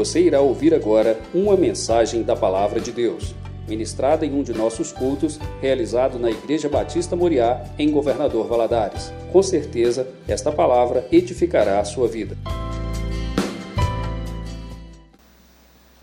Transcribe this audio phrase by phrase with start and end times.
[0.00, 3.34] Você irá ouvir agora uma mensagem da Palavra de Deus,
[3.68, 9.12] ministrada em um de nossos cultos, realizado na Igreja Batista Moriá, em Governador Valadares.
[9.30, 12.34] Com certeza, esta palavra edificará a sua vida.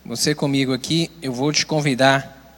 [0.05, 2.55] Você comigo aqui, eu vou te convidar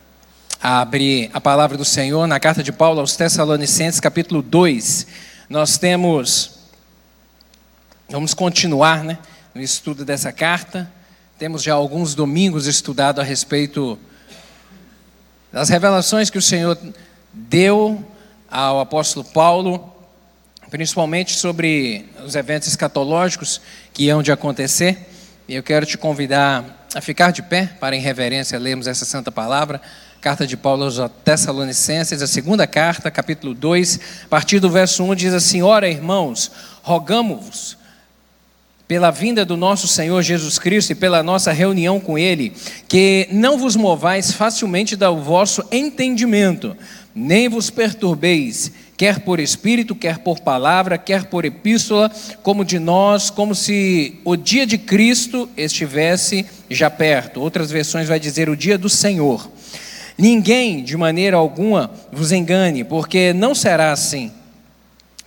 [0.61, 5.07] a abrir a palavra do Senhor na carta de Paulo aos Tessalonicenses, capítulo 2.
[5.49, 6.59] Nós temos,
[8.09, 9.17] vamos continuar né,
[9.55, 10.98] no estudo dessa carta.
[11.39, 13.97] Temos já alguns domingos estudado a respeito
[15.53, 16.77] das revelações que o Senhor
[17.31, 18.05] deu
[18.52, 19.89] ao apóstolo Paulo,
[20.70, 23.61] principalmente sobre os eventos escatológicos
[23.94, 25.07] que iam de acontecer.
[25.47, 29.31] E eu quero te convidar a ficar de pé para, em reverência, lermos essa santa
[29.31, 29.81] palavra.
[30.19, 35.16] Carta de Paulo aos Tessalonicenses, a segunda carta, capítulo 2, a partir do verso 1,
[35.16, 36.52] diz assim: Ora, irmãos,
[36.83, 37.78] rogamos-vos
[38.89, 42.52] pela vinda do nosso Senhor Jesus Cristo e pela nossa reunião com Ele,
[42.88, 46.75] que não vos movais facilmente do vosso entendimento,
[47.14, 52.09] nem vos perturbeis, quer por espírito, quer por palavra, quer por epístola,
[52.41, 57.42] como de nós, como se o dia de Cristo estivesse já perto.
[57.42, 59.52] Outras versões vai dizer o dia do Senhor.
[60.17, 64.31] Ninguém, de maneira alguma, vos engane, porque não será assim.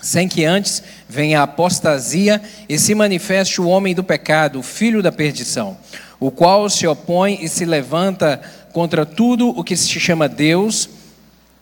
[0.03, 5.01] Sem que antes venha a apostasia e se manifeste o homem do pecado, o filho
[5.01, 5.77] da perdição,
[6.19, 10.89] o qual se opõe e se levanta contra tudo o que se chama Deus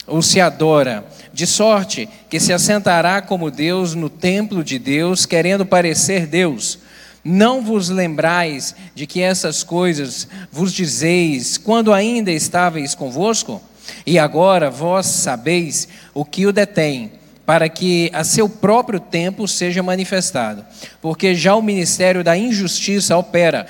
[0.07, 5.67] ou se adora, de sorte que se assentará como Deus no templo de Deus, querendo
[5.67, 6.79] parecer Deus.
[7.23, 13.61] Não vos lembrais de que essas coisas vos dizeis quando ainda estáveis convosco?
[14.07, 17.13] E agora vós sabeis o que o detém,
[17.51, 20.65] para que a seu próprio tempo seja manifestado.
[21.03, 23.67] Porque já o ministério da injustiça opera,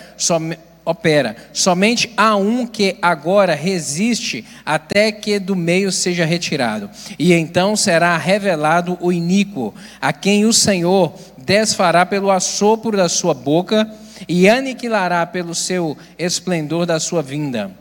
[0.85, 1.35] opera.
[1.55, 6.91] Somente há um que agora resiste até que do meio seja retirado.
[7.19, 13.33] E então será revelado o iníquo, a quem o Senhor desfará pelo assopro da sua
[13.33, 13.91] boca
[14.29, 17.80] e aniquilará pelo seu esplendor da sua vinda.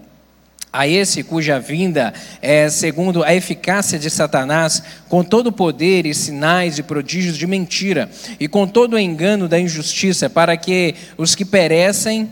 [0.72, 6.14] A esse cuja vinda é segundo a eficácia de Satanás, com todo o poder e
[6.14, 8.08] sinais e prodígios de mentira,
[8.40, 12.30] e com todo o engano da injustiça, para que os que perecem,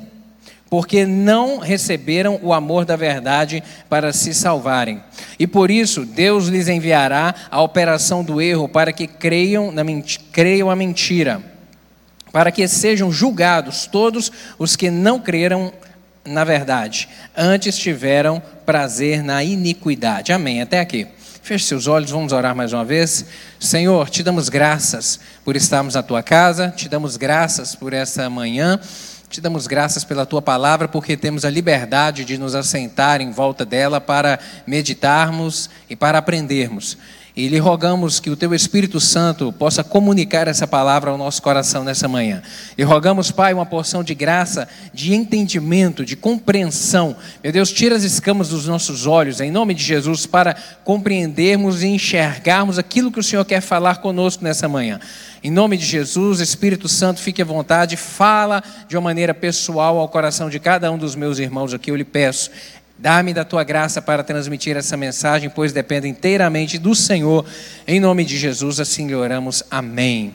[0.69, 5.01] porque não receberam o amor da verdade para se salvarem.
[5.39, 9.83] E por isso Deus lhes enviará a operação do erro para que creiam, na
[10.31, 11.41] creiam a mentira,
[12.31, 15.73] para que sejam julgados todos os que não creram
[16.27, 20.33] na verdade, antes tiveram prazer na iniquidade.
[20.33, 20.61] Amém.
[20.61, 21.07] Até aqui.
[21.41, 23.25] Feche seus olhos, vamos orar mais uma vez.
[23.57, 28.79] Senhor, te damos graças por estarmos na tua casa, te damos graças por essa manhã.
[29.29, 33.65] Te damos graças pela tua palavra, porque temos a liberdade de nos assentar em volta
[33.65, 36.97] dela para meditarmos e para aprendermos.
[37.37, 41.83] E lhe rogamos que o teu Espírito Santo possa comunicar essa palavra ao nosso coração
[41.83, 42.41] nessa manhã.
[42.75, 47.15] E rogamos, Pai, uma porção de graça, de entendimento, de compreensão.
[47.43, 51.87] Meu Deus, tira as escamas dos nossos olhos, em nome de Jesus, para compreendermos e
[51.87, 54.99] enxergarmos aquilo que o Senhor quer falar conosco nessa manhã.
[55.43, 60.09] Em nome de Jesus, Espírito Santo, fique à vontade, fala de uma maneira pessoal ao
[60.09, 62.49] coração de cada um dos meus irmãos aqui, eu lhe peço.
[62.99, 67.45] Dá-me da tua graça para transmitir essa mensagem, pois depende inteiramente do Senhor.
[67.87, 69.63] Em nome de Jesus, assim lhe oramos.
[69.69, 70.33] Amém.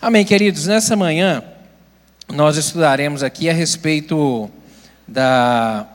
[0.00, 0.66] Amém, queridos.
[0.66, 1.42] Nessa manhã,
[2.30, 4.50] nós estudaremos aqui a respeito
[5.08, 5.86] da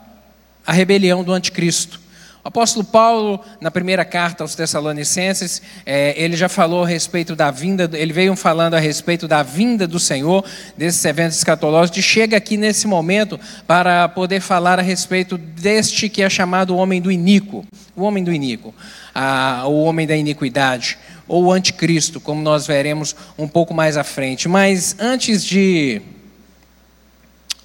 [0.66, 2.06] a rebelião do anticristo.
[2.47, 7.90] Apóstolo Paulo, na primeira carta aos Tessalonicenses, é, ele já falou a respeito da vinda,
[7.91, 10.46] ele veio falando a respeito da vinda do Senhor,
[10.78, 13.38] desses eventos escatológicos, e chega aqui nesse momento
[13.68, 18.24] para poder falar a respeito deste que é chamado o homem do iníquo, o homem
[18.24, 18.74] do iníquo,
[19.14, 20.97] a, o homem da iniquidade,
[21.28, 24.47] ou o anticristo, como nós veremos um pouco mais à frente.
[24.47, 26.02] Mas antes de.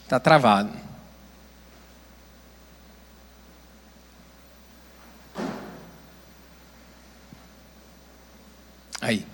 [0.02, 0.70] Está travado.
[9.02, 9.26] Aí.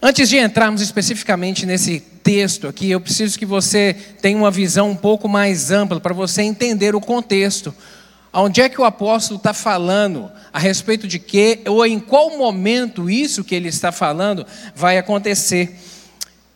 [0.00, 4.94] Antes de entrarmos especificamente nesse texto aqui, eu preciso que você tenha uma visão um
[4.94, 7.74] pouco mais ampla para você entender o contexto.
[8.32, 10.30] Onde é que o apóstolo está falando?
[10.52, 11.60] A respeito de quê?
[11.66, 15.76] Ou em qual momento isso que ele está falando vai acontecer?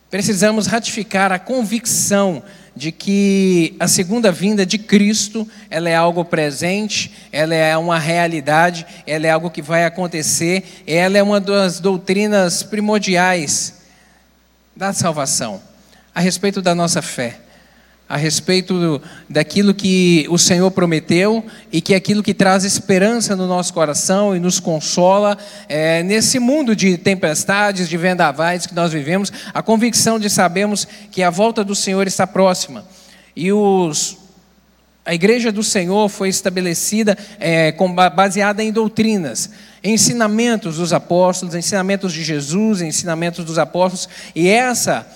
[0.08, 2.40] Precisamos ratificar a convicção
[2.76, 8.86] de que a segunda vinda de Cristo, ela é algo presente, ela é uma realidade,
[9.06, 13.76] ela é algo que vai acontecer, ela é uma das doutrinas primordiais
[14.76, 15.62] da salvação,
[16.14, 17.45] a respeito da nossa fé.
[18.08, 23.34] A respeito do, daquilo que o Senhor prometeu e que é aquilo que traz esperança
[23.34, 25.36] no nosso coração e nos consola
[25.68, 31.22] é, nesse mundo de tempestades, de vendavais que nós vivemos, a convicção de sabermos que
[31.22, 32.84] a volta do Senhor está próxima.
[33.34, 34.16] E os,
[35.04, 39.50] a igreja do Senhor foi estabelecida é, com, baseada em doutrinas,
[39.82, 45.06] ensinamentos dos apóstolos, ensinamentos de Jesus, ensinamentos dos apóstolos, e essa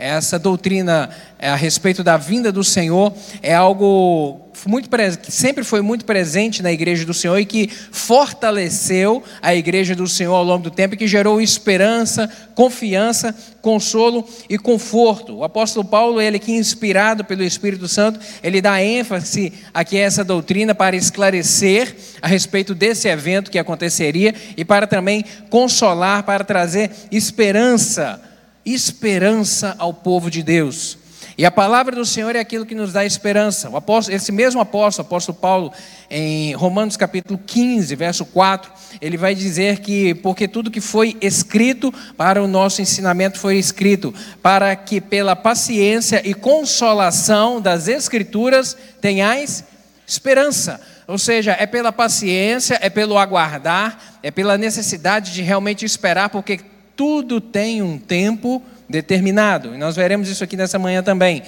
[0.00, 3.12] essa doutrina é, a respeito da vinda do Senhor
[3.42, 9.22] é algo muito que sempre foi muito presente na igreja do Senhor e que fortaleceu
[9.40, 14.58] a igreja do Senhor ao longo do tempo e que gerou esperança, confiança, consolo e
[14.58, 15.38] conforto.
[15.38, 20.24] O apóstolo Paulo, ele que inspirado pelo Espírito Santo, ele dá ênfase aqui a essa
[20.24, 26.90] doutrina para esclarecer a respeito desse evento que aconteceria e para também consolar, para trazer
[27.10, 28.29] esperança
[28.72, 30.98] esperança ao povo de Deus.
[31.40, 33.74] E a palavra do Senhor é aquilo que nos dá esperança.
[33.74, 35.72] Apóstolo, esse mesmo apóstolo, apóstolo Paulo,
[36.10, 38.70] em Romanos capítulo 15, verso 4,
[39.00, 44.12] ele vai dizer que, porque tudo que foi escrito para o nosso ensinamento foi escrito,
[44.42, 49.64] para que pela paciência e consolação das Escrituras tenhais
[50.06, 50.78] esperança.
[51.06, 56.60] Ou seja, é pela paciência, é pelo aguardar, é pela necessidade de realmente esperar, porque
[57.00, 59.74] tudo tem um tempo determinado.
[59.74, 61.42] E nós veremos isso aqui nessa manhã também.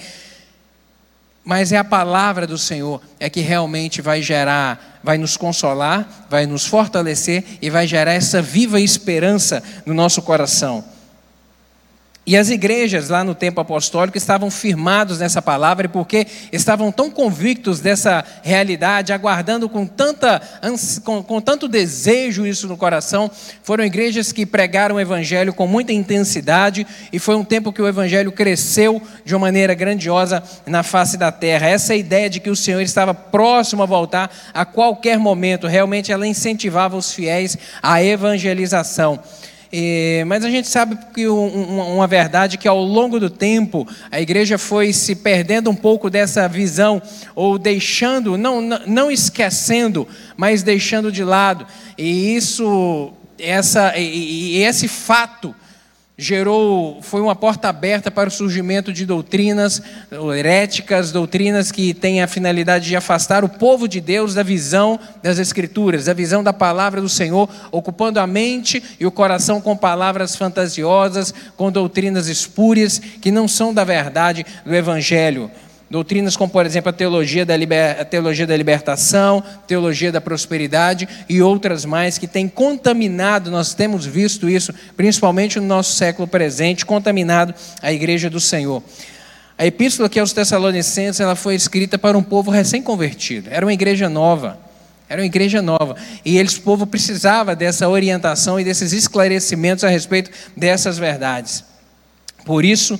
[1.45, 6.47] Mas é a palavra do Senhor é que realmente vai gerar, vai nos consolar, vai
[6.47, 10.83] nos fortalecer e vai gerar essa viva esperança no nosso coração.
[12.25, 17.81] E as igrejas lá no tempo apostólico estavam firmados nessa palavra, porque estavam tão convictos
[17.81, 20.41] dessa realidade, aguardando com, tanta,
[21.03, 23.29] com, com, tanto desejo isso no coração.
[23.61, 27.87] Foram igrejas que pregaram o evangelho com muita intensidade, e foi um tempo que o
[27.87, 31.67] evangelho cresceu de uma maneira grandiosa na face da terra.
[31.67, 36.25] Essa ideia de que o Senhor estava próximo a voltar a qualquer momento, realmente ela
[36.25, 39.19] incentivava os fiéis à evangelização.
[39.75, 44.21] É, mas a gente sabe que um, uma verdade que ao longo do tempo a
[44.21, 47.01] igreja foi se perdendo um pouco dessa visão,
[47.33, 51.65] ou deixando, não, não esquecendo, mas deixando de lado.
[51.97, 55.55] E isso, essa, e, e esse fato
[56.23, 59.81] gerou, foi uma porta aberta para o surgimento de doutrinas
[60.35, 65.37] heréticas, doutrinas que têm a finalidade de afastar o povo de Deus da visão das
[65.37, 70.35] Escrituras, da visão da palavra do Senhor, ocupando a mente e o coração com palavras
[70.35, 75.51] fantasiosas, com doutrinas espúrias que não são da verdade do Evangelho.
[75.93, 78.01] Doutrinas como, por exemplo, a teologia, da liber...
[78.01, 84.03] a teologia da libertação, teologia da prosperidade e outras mais que têm contaminado, nós temos
[84.03, 88.81] visto isso, principalmente no nosso século presente, contaminado a igreja do Senhor.
[89.55, 94.09] A epístola que aos Tessalonicenses ela foi escrita para um povo recém-convertido, era uma igreja
[94.09, 94.57] nova.
[95.07, 95.95] Era uma igreja nova.
[96.25, 101.63] E eles, o povo precisava dessa orientação e desses esclarecimentos a respeito dessas verdades.
[102.43, 102.99] Por isso,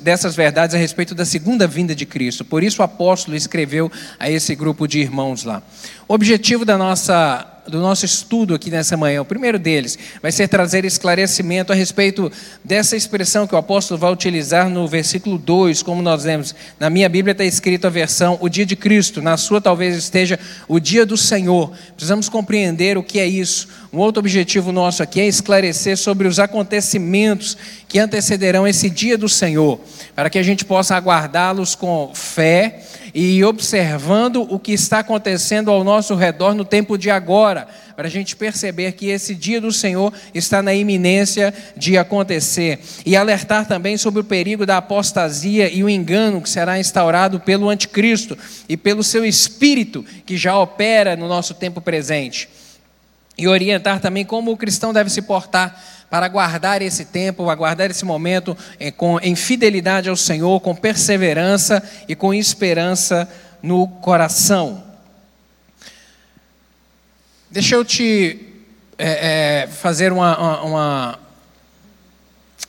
[0.00, 2.44] dessas verdades a respeito da segunda vinda de Cristo.
[2.44, 5.62] Por isso o apóstolo escreveu a esse grupo de irmãos lá.
[6.08, 9.22] O objetivo da nossa do nosso estudo aqui nessa manhã.
[9.22, 12.30] O primeiro deles vai ser trazer esclarecimento a respeito
[12.64, 16.54] dessa expressão que o apóstolo vai utilizar no versículo 2, como nós lemos.
[16.78, 20.38] Na minha Bíblia está escrito a versão o dia de Cristo, na sua talvez esteja
[20.66, 21.72] o dia do Senhor.
[21.94, 23.68] Precisamos compreender o que é isso.
[23.92, 29.28] Um outro objetivo nosso aqui é esclarecer sobre os acontecimentos que antecederão esse dia do
[29.28, 29.78] Senhor,
[30.16, 32.80] para que a gente possa aguardá-los com fé
[33.14, 38.10] e observando o que está acontecendo ao nosso redor no tempo de agora, para a
[38.10, 43.96] gente perceber que esse dia do Senhor está na iminência de acontecer, e alertar também
[43.98, 48.36] sobre o perigo da apostasia e o engano que será instaurado pelo anticristo
[48.68, 52.48] e pelo seu espírito que já opera no nosso tempo presente.
[53.36, 58.04] E orientar também como o cristão deve se portar para guardar esse tempo, aguardar esse
[58.04, 63.26] momento em, eh, com, em fidelidade ao Senhor, com perseverança e com esperança
[63.62, 64.84] no coração.
[67.50, 68.46] Deixa eu te
[68.98, 71.18] é, é, fazer uma, uma,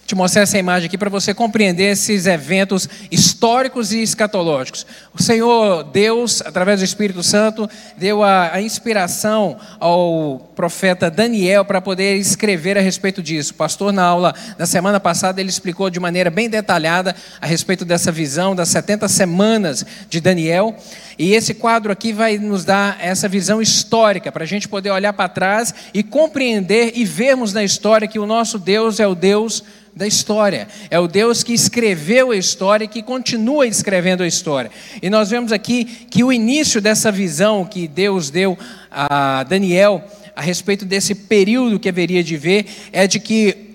[0.05, 4.86] te mostrar essa imagem aqui para você compreender esses eventos históricos e escatológicos.
[5.13, 11.79] O Senhor Deus, através do Espírito Santo, deu a, a inspiração ao profeta Daniel para
[11.79, 13.53] poder escrever a respeito disso.
[13.53, 17.86] O pastor, na aula da semana passada, ele explicou de maneira bem detalhada a respeito
[17.86, 20.75] dessa visão das 70 semanas de Daniel.
[21.17, 25.13] E esse quadro aqui vai nos dar essa visão histórica, para a gente poder olhar
[25.13, 29.63] para trás e compreender e vermos na história que o nosso Deus é o Deus
[29.95, 34.71] da história, é o Deus que escreveu a história e que continua escrevendo a história.
[35.01, 38.57] E nós vemos aqui que o início dessa visão que Deus deu
[38.89, 40.03] a Daniel
[40.35, 43.73] a respeito desse período que haveria de ver é de que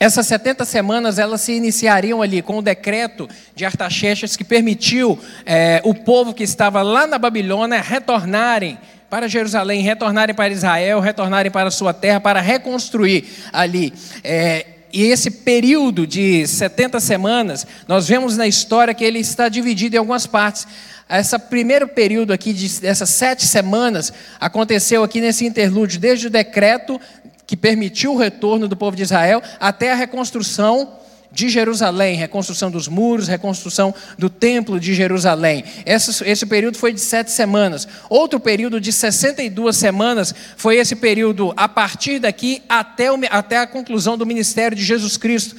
[0.00, 5.82] essas 70 semanas elas se iniciariam ali com o decreto de Artaxerxes que permitiu é,
[5.84, 8.78] o povo que estava lá na Babilônia retornarem
[9.10, 13.92] para Jerusalém, retornarem para Israel, retornarem para a sua terra, para reconstruir ali.
[14.22, 19.96] É, e esse período de 70 semanas, nós vemos na história que ele está dividido
[19.96, 20.66] em algumas partes.
[21.08, 27.00] Esse primeiro período aqui, de, dessas sete semanas, aconteceu aqui nesse interlúdio, desde o decreto
[27.46, 30.98] que permitiu o retorno do povo de Israel até a reconstrução
[31.30, 35.64] de Jerusalém, reconstrução dos muros, reconstrução do templo de Jerusalém.
[35.84, 37.86] Esse, esse, período foi de sete semanas.
[38.08, 43.66] Outro período de 62 semanas foi esse período a partir daqui até, o, até a
[43.66, 45.54] conclusão do ministério de Jesus Cristo,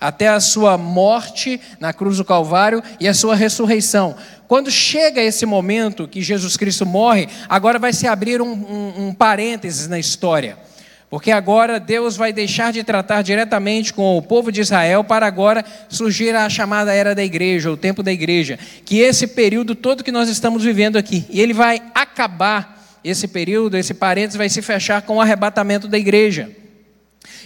[0.00, 4.16] até a sua morte na cruz do Calvário e a sua ressurreição.
[4.48, 9.14] Quando chega esse momento que Jesus Cristo morre, agora vai se abrir um, um, um
[9.14, 10.69] parênteses na história.
[11.10, 15.64] Porque agora Deus vai deixar de tratar diretamente com o povo de Israel para agora
[15.88, 20.12] surgir a chamada era da igreja, o tempo da igreja, que esse período todo que
[20.12, 25.02] nós estamos vivendo aqui, e ele vai acabar esse período, esse parênteses vai se fechar
[25.02, 26.48] com o arrebatamento da igreja.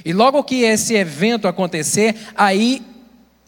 [0.04, 2.82] E logo que esse evento acontecer, aí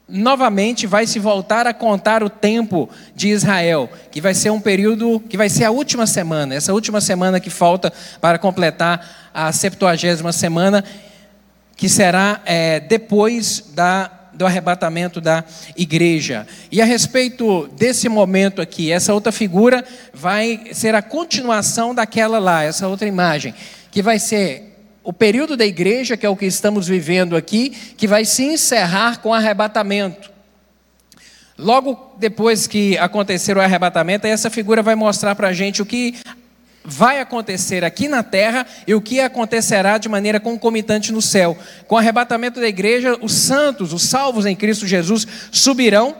[0.08, 5.20] novamente vai se voltar a contar o tempo de Israel, que vai ser um período,
[5.28, 10.32] que vai ser a última semana, essa última semana que falta para completar a septuagésima
[10.32, 10.84] semana,
[11.76, 15.44] que será é, depois da, do arrebatamento da
[15.76, 16.46] igreja.
[16.70, 19.84] E a respeito desse momento aqui, essa outra figura
[20.14, 23.54] vai ser a continuação daquela lá, essa outra imagem,
[23.90, 24.75] que vai ser
[25.06, 29.20] o período da igreja, que é o que estamos vivendo aqui, que vai se encerrar
[29.20, 30.32] com arrebatamento.
[31.56, 36.16] Logo depois que acontecer o arrebatamento, essa figura vai mostrar para a gente o que
[36.84, 41.56] vai acontecer aqui na terra e o que acontecerá de maneira concomitante no céu.
[41.86, 46.16] Com o arrebatamento da igreja, os santos, os salvos em Cristo Jesus, subirão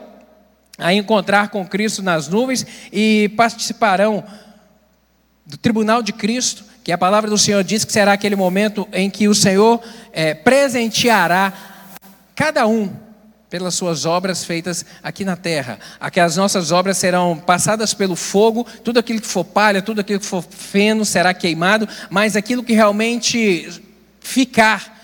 [0.77, 4.23] a encontrar com Cristo nas nuvens e participarão
[5.45, 9.09] do tribunal de Cristo que a palavra do Senhor diz que será aquele momento em
[9.09, 9.81] que o Senhor
[10.13, 11.51] é, presenteará
[12.33, 12.89] cada um
[13.49, 15.79] pelas suas obras feitas aqui na terra.
[15.99, 20.21] Aqui as nossas obras serão passadas pelo fogo, tudo aquilo que for palha, tudo aquilo
[20.21, 23.83] que for feno será queimado, mas aquilo que realmente
[24.21, 24.96] ficar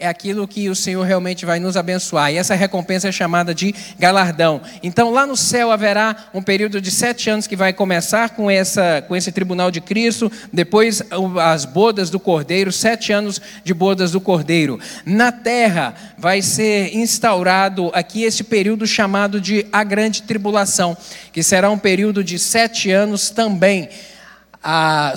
[0.00, 2.32] é aquilo que o Senhor realmente vai nos abençoar.
[2.32, 4.62] E essa recompensa é chamada de galardão.
[4.80, 9.02] Então, lá no céu haverá um período de sete anos que vai começar com, essa,
[9.08, 11.02] com esse tribunal de Cristo, depois
[11.42, 14.78] as bodas do Cordeiro, sete anos de bodas do Cordeiro.
[15.04, 20.96] Na terra vai ser instaurado aqui esse período chamado de a grande tribulação,
[21.32, 23.88] que será um período de sete anos também.
[24.62, 25.12] A,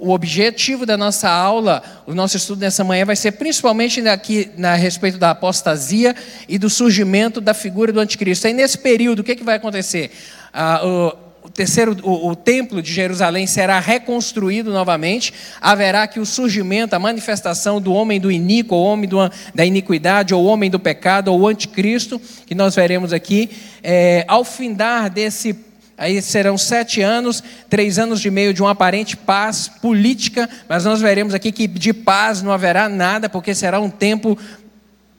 [0.00, 4.74] o objetivo da nossa aula, o nosso estudo nessa manhã vai ser principalmente aqui na
[4.74, 6.16] respeito da apostasia
[6.48, 8.46] e do surgimento da figura do anticristo.
[8.46, 10.10] Aí nesse período, o que, que vai acontecer?
[10.52, 15.34] Ah, o, o terceiro, o, o, templo de Jerusalém será reconstruído novamente.
[15.60, 19.18] Haverá que o surgimento, a manifestação do homem do iníquo, o homem do,
[19.54, 23.50] da iniquidade, ou homem do pecado, ou anticristo, que nós veremos aqui.
[23.82, 25.69] É, ao findar desse
[26.00, 30.98] Aí serão sete anos, três anos e meio de uma aparente paz política, mas nós
[30.98, 34.38] veremos aqui que de paz não haverá nada, porque será um tempo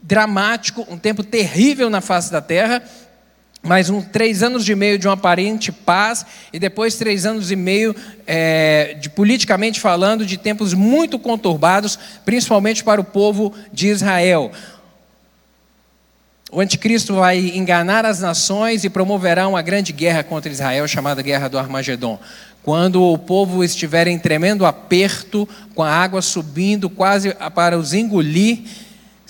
[0.02, 2.82] dramático, um tempo terrível na face da terra.
[3.62, 7.56] Mais um, três anos e meio de uma aparente paz, e depois três anos e
[7.56, 7.96] meio,
[8.26, 14.52] é, de politicamente falando, de tempos muito conturbados, principalmente para o povo de Israel.
[16.54, 21.48] O anticristo vai enganar as nações e promoverá uma grande guerra contra Israel, chamada Guerra
[21.48, 22.20] do Armagedon.
[22.62, 28.64] Quando o povo estiver em tremendo aperto, com a água subindo quase para os engolir,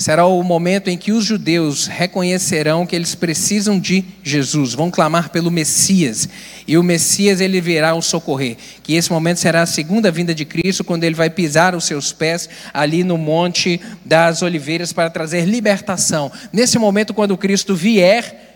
[0.01, 5.29] será o momento em que os judeus reconhecerão que eles precisam de Jesus, vão clamar
[5.29, 6.27] pelo Messias,
[6.67, 8.57] e o Messias ele virá o socorrer.
[8.81, 12.11] Que esse momento será a segunda vinda de Cristo, quando ele vai pisar os seus
[12.11, 16.31] pés ali no monte das oliveiras para trazer libertação.
[16.51, 18.50] Nesse momento, quando Cristo vier,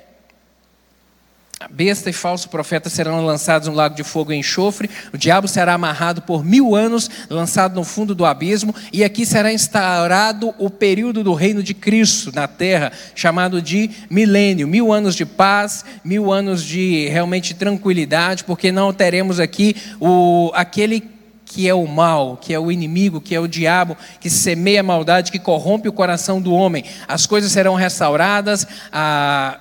[1.65, 5.47] a besta e falso profeta serão lançados no lago de fogo e enxofre, o diabo
[5.47, 10.69] será amarrado por mil anos, lançado no fundo do abismo, e aqui será instaurado o
[10.69, 14.67] período do reino de Cristo na terra, chamado de milênio.
[14.67, 21.15] Mil anos de paz, mil anos de realmente tranquilidade, porque não teremos aqui o, aquele
[21.45, 24.83] que é o mal, que é o inimigo, que é o diabo, que semeia a
[24.83, 26.83] maldade, que corrompe o coração do homem.
[27.07, 29.57] As coisas serão restauradas, a,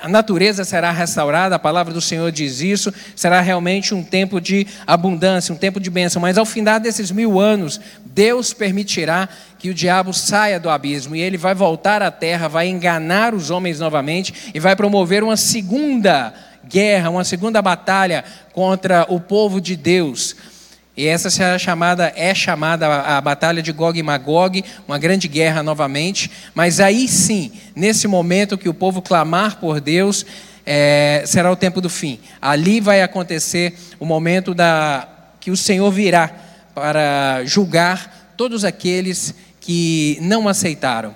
[0.00, 4.66] a natureza será restaurada, a palavra do Senhor diz isso, será realmente um tempo de
[4.86, 6.22] abundância, um tempo de bênção.
[6.22, 9.28] Mas ao final desses mil anos, Deus permitirá
[9.58, 13.50] que o diabo saia do abismo e ele vai voltar à terra, vai enganar os
[13.50, 16.32] homens novamente e vai promover uma segunda
[16.64, 20.36] guerra, uma segunda batalha contra o povo de Deus.
[20.98, 25.62] E essa será chamada, é chamada a, batalha de Gog e Magog, uma grande guerra
[25.62, 26.28] novamente.
[26.52, 30.26] Mas aí sim, nesse momento que o povo clamar por Deus,
[30.66, 32.18] é, será o tempo do fim.
[32.42, 35.06] Ali vai acontecer o momento da,
[35.38, 36.32] que o Senhor virá
[36.74, 41.14] para julgar todos aqueles que não aceitaram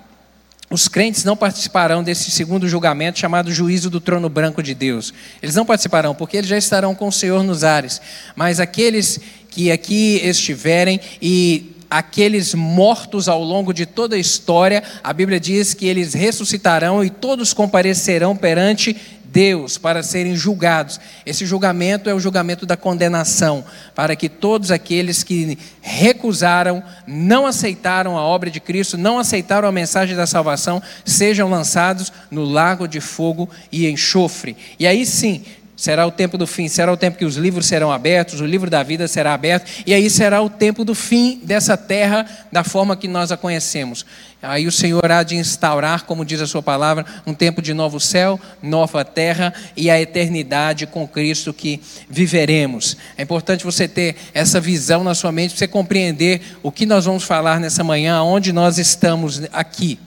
[0.72, 5.12] os crentes não participarão desse segundo julgamento chamado juízo do trono branco de Deus.
[5.42, 8.00] Eles não participarão, porque eles já estarão com o Senhor nos ares.
[8.34, 9.20] Mas aqueles
[9.52, 15.74] que aqui estiverem e aqueles mortos ao longo de toda a história, a Bíblia diz
[15.74, 20.98] que eles ressuscitarão e todos comparecerão perante Deus para serem julgados.
[21.26, 23.62] Esse julgamento é o julgamento da condenação,
[23.94, 29.72] para que todos aqueles que recusaram, não aceitaram a obra de Cristo, não aceitaram a
[29.72, 34.56] mensagem da salvação, sejam lançados no lago de fogo e enxofre.
[34.78, 35.42] E aí sim,
[35.76, 38.70] será o tempo do fim, será o tempo que os livros serão abertos, o livro
[38.70, 42.96] da vida será aberto, e aí será o tempo do fim dessa terra da forma
[42.96, 44.04] que nós a conhecemos.
[44.42, 47.98] Aí o Senhor há de instaurar, como diz a sua palavra, um tempo de novo
[48.00, 52.96] céu, nova terra e a eternidade com Cristo que viveremos.
[53.16, 57.22] É importante você ter essa visão na sua mente, você compreender o que nós vamos
[57.22, 59.98] falar nessa manhã, onde nós estamos aqui.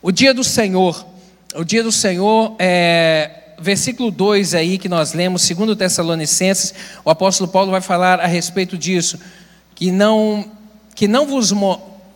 [0.00, 1.06] O dia do Senhor,
[1.54, 7.50] o dia do Senhor é versículo 2 aí que nós lemos, segundo Tessalonicenses, o apóstolo
[7.50, 9.18] Paulo vai falar a respeito disso,
[9.74, 10.50] que não
[10.94, 11.52] que não vos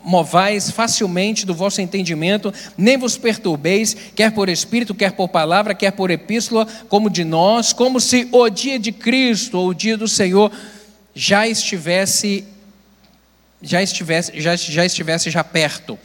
[0.04, 5.92] movais facilmente do vosso entendimento, nem vos perturbeis, quer por espírito, quer por palavra, quer
[5.92, 10.06] por epístola, como de nós, como se o dia de Cristo ou o dia do
[10.06, 10.52] Senhor
[11.14, 12.44] já estivesse
[13.62, 15.98] já estivesse já, já estivesse já perto.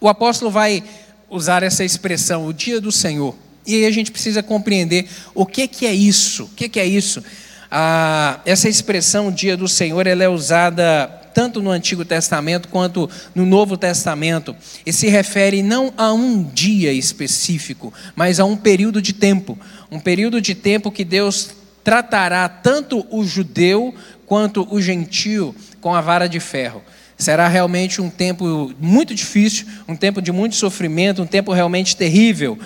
[0.00, 0.82] O apóstolo vai
[1.28, 3.36] usar essa expressão, o dia do Senhor.
[3.66, 6.44] E aí a gente precisa compreender o que, que é isso.
[6.44, 7.22] O que, que é isso?
[7.70, 13.46] Ah, essa expressão dia do Senhor ela é usada tanto no Antigo Testamento quanto no
[13.46, 19.12] Novo Testamento, e se refere não a um dia específico, mas a um período de
[19.12, 19.58] tempo.
[19.90, 21.50] Um período de tempo que Deus
[21.84, 23.94] tratará tanto o judeu
[24.26, 26.82] quanto o gentio com a vara de ferro.
[27.16, 32.58] Será realmente um tempo muito difícil, um tempo de muito sofrimento, um tempo realmente terrível,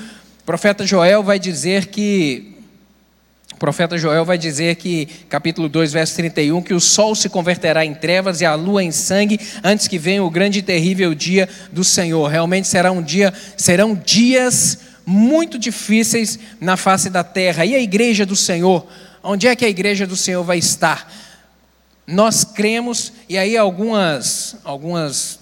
[0.44, 2.54] o profeta Joel vai dizer que
[3.54, 7.82] o profeta Joel vai dizer que, capítulo 2, verso 31, que o sol se converterá
[7.82, 11.48] em trevas e a lua em sangue, antes que venha o grande e terrível dia
[11.72, 12.28] do Senhor.
[12.28, 17.64] Realmente será um dia, serão dias muito difíceis na face da terra.
[17.64, 18.86] E a igreja do Senhor?
[19.22, 21.10] Onde é que a igreja do Senhor vai estar?
[22.06, 25.38] Nós cremos, e aí algumas, algumas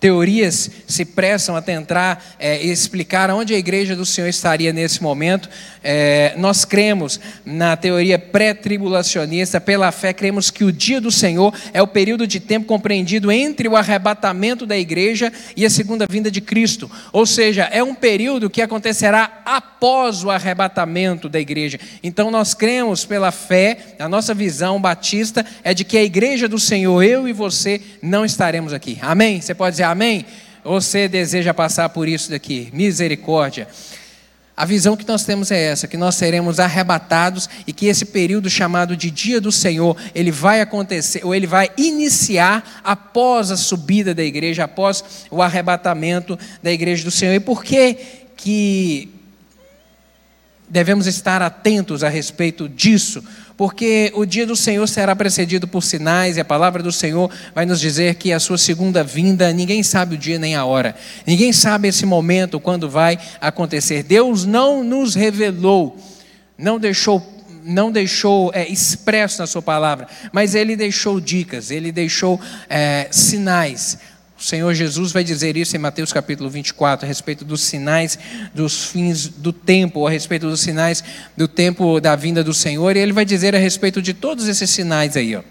[0.00, 5.48] Teorias se prestam a tentar é, explicar onde a igreja do Senhor estaria nesse momento.
[5.82, 11.82] É, nós cremos na teoria pré-tribulacionista, pela fé, cremos que o dia do Senhor é
[11.82, 16.40] o período de tempo compreendido entre o arrebatamento da igreja e a segunda vinda de
[16.40, 16.88] Cristo.
[17.12, 21.80] Ou seja, é um período que acontecerá após o arrebatamento da igreja.
[22.04, 26.58] Então nós cremos pela fé, a nossa visão batista é de que a igreja do
[26.58, 28.96] Senhor, eu e você, não estaremos aqui.
[29.02, 29.40] Amém?
[29.40, 30.24] Você pode dizer amém?
[30.64, 32.68] Você deseja passar por isso daqui?
[32.72, 33.68] Misericórdia.
[34.58, 38.50] A visão que nós temos é essa, que nós seremos arrebatados e que esse período
[38.50, 44.12] chamado de dia do Senhor, ele vai acontecer, ou ele vai iniciar após a subida
[44.12, 47.34] da igreja, após o arrebatamento da igreja do Senhor.
[47.34, 47.98] E por que
[48.36, 49.14] que
[50.68, 53.22] devemos estar atentos a respeito disso?
[53.58, 57.66] Porque o dia do Senhor será precedido por sinais, e a palavra do Senhor vai
[57.66, 60.94] nos dizer que a sua segunda vinda, ninguém sabe o dia nem a hora,
[61.26, 64.04] ninguém sabe esse momento, quando vai acontecer.
[64.04, 65.98] Deus não nos revelou,
[66.56, 72.40] não deixou não deixou é, expresso na sua palavra, mas ele deixou dicas, ele deixou
[72.66, 73.98] é, sinais
[74.38, 78.16] o Senhor Jesus vai dizer isso em Mateus capítulo 24, a respeito dos sinais
[78.54, 81.02] dos fins do tempo, a respeito dos sinais
[81.36, 84.70] do tempo da vinda do Senhor, e ele vai dizer a respeito de todos esses
[84.70, 85.34] sinais aí.
[85.34, 85.42] Ó.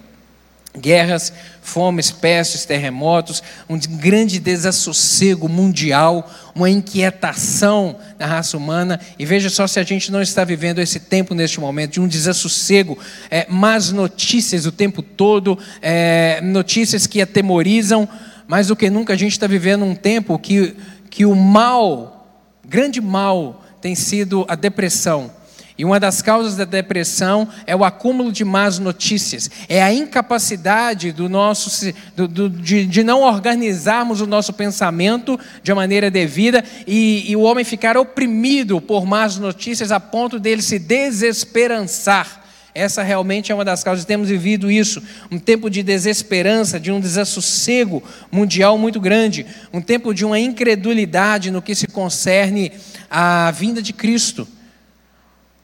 [0.80, 9.02] guerras, fomes, pestes, terremotos, um grande desassossego mundial, uma inquietação na raça humana.
[9.20, 12.08] E veja só se a gente não está vivendo esse tempo neste momento de um
[12.08, 12.98] desassossego,
[13.30, 18.08] é, más notícias o tempo todo, é, notícias que atemorizam.
[18.48, 20.76] Mais do que nunca a gente está vivendo um tempo que,
[21.10, 25.32] que o mal, grande mal, tem sido a depressão
[25.78, 31.12] e uma das causas da depressão é o acúmulo de más notícias, é a incapacidade
[31.12, 37.30] do nosso, do, do, de, de, não organizarmos o nosso pensamento de maneira devida e,
[37.30, 42.47] e o homem ficar oprimido por más notícias a ponto dele se desesperançar.
[42.78, 44.06] Essa realmente é uma das causas.
[44.06, 50.14] Temos vivido isso, um tempo de desesperança, de um desassossego mundial muito grande, um tempo
[50.14, 52.72] de uma incredulidade no que se concerne
[53.10, 54.48] à vinda de Cristo.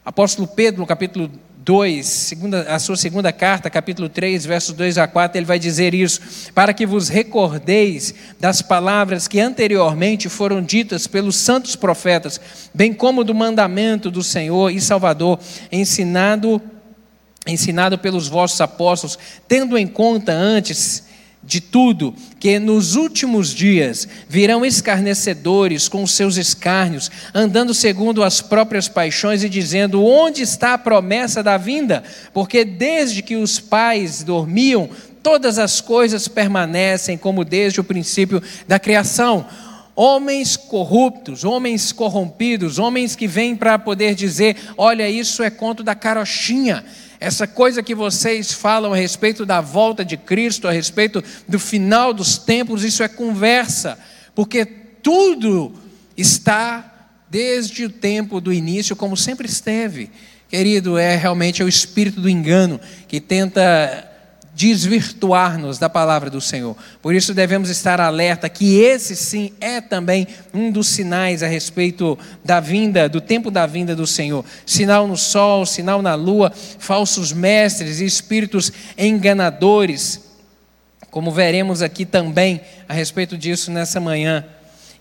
[0.04, 1.30] Apóstolo Pedro, capítulo
[1.64, 5.94] 2, segunda, a sua segunda carta, capítulo 3, versos 2 a 4, ele vai dizer
[5.94, 6.20] isso:
[6.52, 12.40] para que vos recordeis das palavras que anteriormente foram ditas pelos santos profetas,
[12.74, 15.38] bem como do mandamento do Senhor e Salvador,
[15.72, 16.60] ensinado,
[17.46, 21.04] ensinado pelos vossos apóstolos, tendo em conta antes
[21.46, 28.88] de tudo, que nos últimos dias virão escarnecedores com seus escárnios, andando segundo as próprias
[28.88, 32.02] paixões e dizendo: Onde está a promessa da vinda?
[32.32, 34.88] Porque desde que os pais dormiam,
[35.22, 39.46] todas as coisas permanecem como desde o princípio da criação.
[39.96, 45.94] Homens corruptos, homens corrompidos, homens que vêm para poder dizer: Olha, isso é conto da
[45.94, 46.84] carochinha
[47.24, 52.12] essa coisa que vocês falam a respeito da volta de Cristo, a respeito do final
[52.12, 53.98] dos tempos, isso é conversa,
[54.34, 55.72] porque tudo
[56.14, 60.10] está desde o tempo do início, como sempre esteve.
[60.50, 64.06] Querido, é realmente o espírito do engano que tenta
[64.54, 66.76] desvirtuar-nos da palavra do Senhor.
[67.02, 72.16] Por isso devemos estar alerta que esse sim é também um dos sinais a respeito
[72.44, 74.44] da vinda, do tempo da vinda do Senhor.
[74.64, 80.20] Sinal no sol, sinal na lua, falsos mestres e espíritos enganadores.
[81.10, 84.44] Como veremos aqui também a respeito disso nessa manhã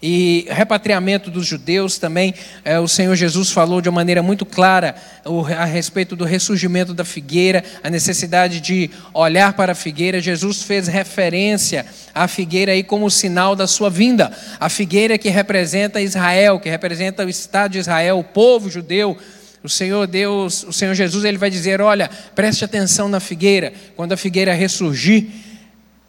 [0.06, 2.34] e repatriamento dos judeus também,
[2.66, 6.94] é, o Senhor Jesus falou de uma maneira muito clara o, a respeito do ressurgimento
[6.94, 10.20] da figueira, a necessidade de olhar para a figueira.
[10.20, 14.30] Jesus fez referência à figueira aí como sinal da sua vinda.
[14.60, 19.18] A figueira que representa Israel, que representa o Estado de Israel, o povo judeu.
[19.64, 23.72] O Senhor Deus, o Senhor Jesus, ele vai dizer: olha, preste atenção na figueira.
[23.96, 25.28] Quando a figueira ressurgir,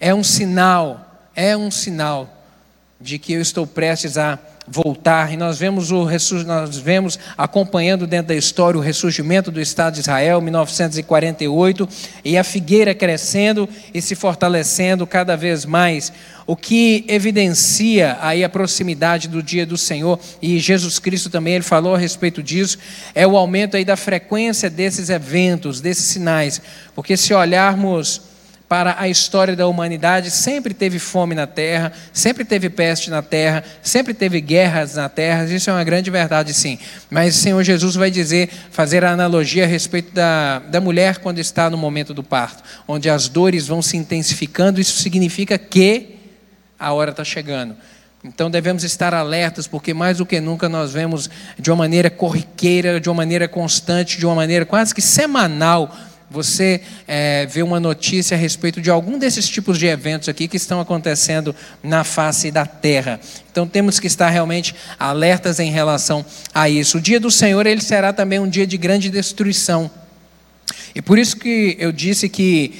[0.00, 2.34] é um sinal, é um sinal
[3.00, 5.32] de que eu estou prestes a voltar.
[5.32, 6.06] E nós vemos o
[6.46, 11.88] nós vemos acompanhando dentro da história o ressurgimento do Estado de Israel 1948
[12.24, 16.12] e a figueira crescendo e se fortalecendo cada vez mais
[16.46, 20.18] o que evidencia aí a proximidade do dia do Senhor.
[20.40, 22.78] E Jesus Cristo também ele falou a respeito disso
[23.14, 26.60] é o aumento aí da frequência desses eventos desses sinais
[26.94, 28.33] porque se olharmos
[28.68, 33.62] para a história da humanidade, sempre teve fome na terra, sempre teve peste na terra,
[33.82, 36.78] sempre teve guerras na terra, isso é uma grande verdade, sim.
[37.10, 41.38] Mas o Senhor Jesus vai dizer, fazer a analogia a respeito da, da mulher quando
[41.38, 46.16] está no momento do parto, onde as dores vão se intensificando, isso significa que
[46.78, 47.76] a hora está chegando.
[48.24, 52.98] Então devemos estar alertas, porque mais do que nunca nós vemos de uma maneira corriqueira,
[52.98, 55.94] de uma maneira constante, de uma maneira quase que semanal,
[56.34, 60.56] você é, vê uma notícia a respeito de algum desses tipos de eventos aqui que
[60.56, 63.20] estão acontecendo na face da terra.
[63.52, 66.98] Então temos que estar realmente alertas em relação a isso.
[66.98, 69.88] O dia do Senhor ele será também um dia de grande destruição.
[70.92, 72.74] E por isso que eu disse que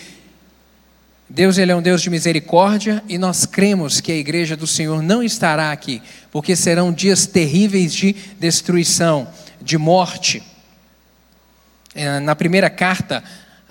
[1.31, 5.01] Deus ele é um Deus de misericórdia e nós cremos que a igreja do Senhor
[5.01, 9.29] não estará aqui, porque serão dias terríveis de destruição,
[9.62, 10.43] de morte.
[11.95, 13.23] É, na primeira carta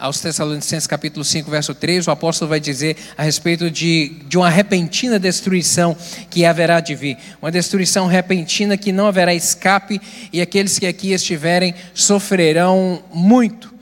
[0.04, 4.50] aos Tessalonicenses, capítulo 5, verso 3, o apóstolo vai dizer a respeito de, de uma
[4.50, 5.96] repentina destruição
[6.30, 7.18] que haverá de vir.
[7.42, 10.02] Uma destruição repentina que não haverá escape,
[10.34, 13.74] e aqueles que aqui estiverem sofrerão muito.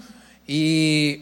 [0.47, 1.21] E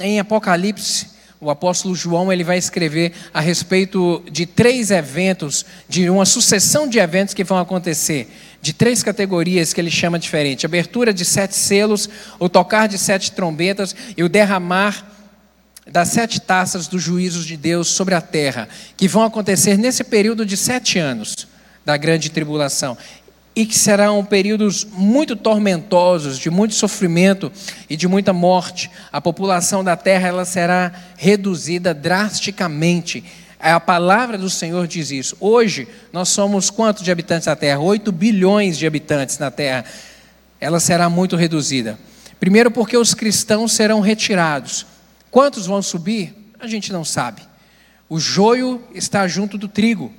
[0.00, 1.08] em Apocalipse,
[1.40, 6.98] o apóstolo João ele vai escrever a respeito de três eventos, de uma sucessão de
[6.98, 8.28] eventos que vão acontecer
[8.66, 13.32] de três categorias que ele chama diferente: abertura de sete selos, o tocar de sete
[13.32, 15.06] trombetas e o derramar
[15.86, 20.44] das sete taças dos juízos de Deus sobre a terra, que vão acontecer nesse período
[20.44, 21.46] de sete anos
[21.84, 22.98] da grande tribulação.
[23.56, 27.50] E que serão períodos muito tormentosos, de muito sofrimento
[27.88, 28.90] e de muita morte.
[29.10, 33.24] A população da terra ela será reduzida drasticamente.
[33.58, 35.38] A palavra do Senhor diz isso.
[35.40, 37.80] Hoje, nós somos quantos de habitantes da terra?
[37.80, 39.86] 8 bilhões de habitantes na terra.
[40.60, 41.98] Ela será muito reduzida.
[42.38, 44.84] Primeiro, porque os cristãos serão retirados.
[45.30, 46.52] Quantos vão subir?
[46.60, 47.40] A gente não sabe.
[48.06, 50.12] O joio está junto do trigo.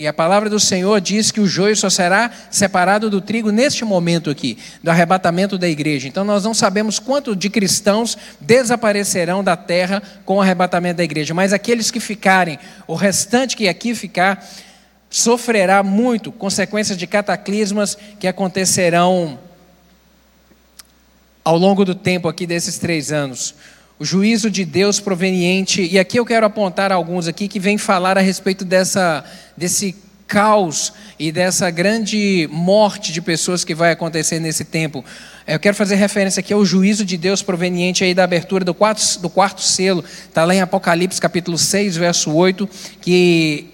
[0.00, 3.84] E a palavra do Senhor diz que o joio só será separado do trigo neste
[3.84, 6.08] momento aqui, do arrebatamento da igreja.
[6.08, 11.34] Então nós não sabemos quanto de cristãos desaparecerão da terra com o arrebatamento da igreja,
[11.34, 14.42] mas aqueles que ficarem, o restante que aqui ficar,
[15.10, 19.38] sofrerá muito consequências de cataclismas que acontecerão
[21.44, 23.54] ao longo do tempo aqui desses três anos
[24.00, 28.16] o juízo de Deus proveniente, e aqui eu quero apontar alguns aqui que vêm falar
[28.16, 29.22] a respeito dessa,
[29.54, 29.94] desse
[30.26, 35.04] caos e dessa grande morte de pessoas que vai acontecer nesse tempo.
[35.46, 39.20] Eu quero fazer referência aqui ao juízo de Deus proveniente aí da abertura do quarto,
[39.20, 42.66] do quarto selo, está lá em Apocalipse capítulo 6, verso 8,
[43.02, 43.66] que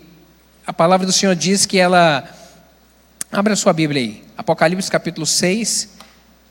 [0.66, 2.28] a palavra do Senhor diz que ela.
[3.30, 5.88] Abra a sua Bíblia aí, Apocalipse capítulo 6,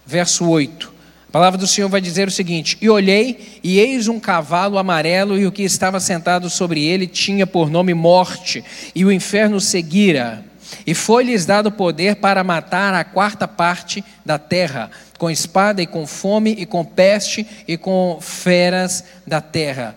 [0.06, 0.95] verso 8.
[1.36, 5.38] A palavra do Senhor vai dizer o seguinte: E olhei, e eis um cavalo amarelo,
[5.38, 8.64] e o que estava sentado sobre ele tinha por nome Morte,
[8.96, 10.46] e o inferno seguira.
[10.88, 16.08] E foi-lhes dado poder para matar a quarta parte da terra, com espada e com
[16.08, 19.94] fome, e com peste e com feras da terra.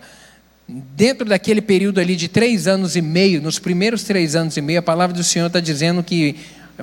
[0.67, 4.79] Dentro daquele período ali de três anos e meio, nos primeiros três anos e meio,
[4.79, 6.35] a palavra do Senhor está dizendo que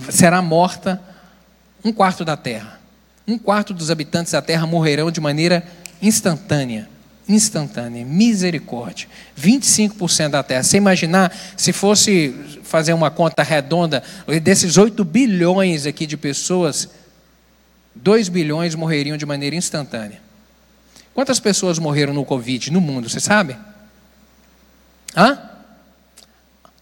[0.09, 0.99] será morta
[1.85, 2.76] um quarto da terra.
[3.27, 5.67] Um quarto dos habitantes da terra morrerão de maneira
[6.01, 6.89] instantânea.
[7.29, 9.09] Instantânea, misericórdia.
[9.37, 10.63] 25% da terra.
[10.63, 14.03] Você imaginar se fosse fazer uma conta redonda,
[14.43, 16.89] desses 8 bilhões aqui de pessoas,
[17.97, 20.21] 2 bilhões morreriam de maneira instantânea.
[21.13, 23.57] Quantas pessoas morreram no Covid no mundo, você sabe?
[25.17, 25.56] Hã?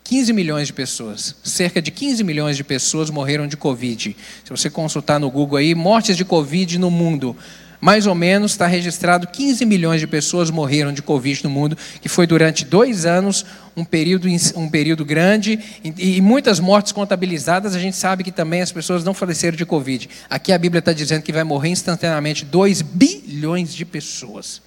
[0.05, 4.15] 15 milhões de pessoas, cerca de 15 milhões de pessoas morreram de Covid.
[4.45, 7.35] Se você consultar no Google aí, mortes de Covid no mundo,
[7.81, 12.09] mais ou menos está registrado 15 milhões de pessoas morreram de Covid no mundo, que
[12.11, 17.79] foi durante dois anos, um período, um período grande, e, e muitas mortes contabilizadas, a
[17.79, 20.11] gente sabe que também as pessoas não faleceram de Covid.
[20.29, 24.61] Aqui a Bíblia está dizendo que vai morrer instantaneamente 2 bilhões de pessoas.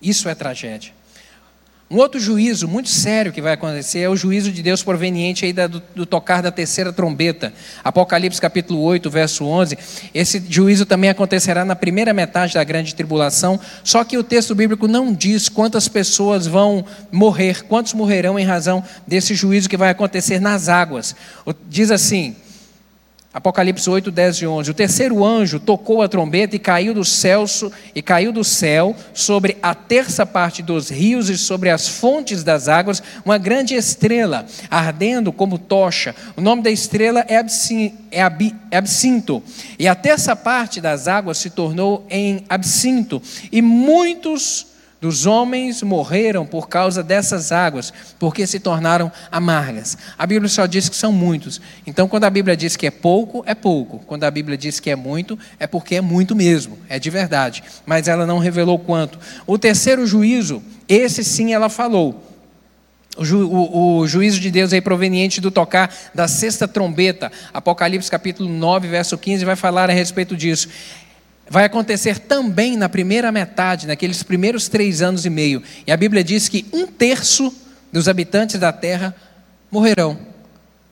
[0.00, 0.92] Isso é tragédia.
[1.90, 5.52] Um outro juízo muito sério que vai acontecer é o juízo de Deus proveniente aí
[5.52, 7.52] do, do, tocar da terceira trombeta.
[7.84, 9.76] Apocalipse capítulo 8, verso 11.
[10.14, 14.88] Esse juízo também acontecerá na primeira metade da grande tribulação, só que o texto bíblico
[14.88, 20.40] não diz quantas pessoas vão morrer, quantos morrerão em razão desse juízo que vai acontecer
[20.40, 21.14] nas águas.
[21.68, 22.34] Diz assim:
[23.34, 24.70] Apocalipse 8, 10 e 11.
[24.70, 27.44] O terceiro anjo tocou a trombeta e caiu do céu,
[27.92, 32.68] e caiu do céu sobre a terça parte dos rios e sobre as fontes das
[32.68, 36.14] águas uma grande estrela, ardendo como tocha.
[36.36, 38.20] O nome da estrela é, é,
[38.70, 39.42] é absinto.
[39.80, 43.20] E a terça parte das águas se tornou em absinto.
[43.50, 44.73] E muitos
[45.04, 49.98] dos homens morreram por causa dessas águas, porque se tornaram amargas.
[50.16, 51.60] A Bíblia só diz que são muitos.
[51.86, 53.98] Então, quando a Bíblia diz que é pouco, é pouco.
[54.06, 57.62] Quando a Bíblia diz que é muito, é porque é muito mesmo, é de verdade.
[57.84, 59.18] Mas ela não revelou quanto.
[59.46, 62.30] O terceiro juízo, esse sim ela falou.
[63.18, 67.30] O, ju, o, o, juízo de Deus é proveniente do tocar da sexta trombeta.
[67.52, 70.68] Apocalipse capítulo 9, verso 15 vai falar a respeito disso
[71.48, 75.62] vai acontecer também na primeira metade, naqueles primeiros três anos e meio.
[75.86, 77.54] E a Bíblia diz que um terço
[77.92, 79.14] dos habitantes da terra
[79.70, 80.18] morrerão.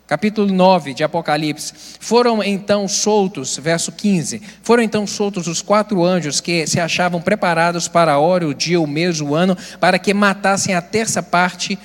[0.06, 1.72] Capítulo 9 de Apocalipse.
[1.98, 4.42] Foram então soltos, verso 15.
[4.62, 8.80] Foram então soltos os quatro anjos que se achavam preparados para a hora, o dia,
[8.80, 11.78] o mês, o ano, para que matassem a terça parte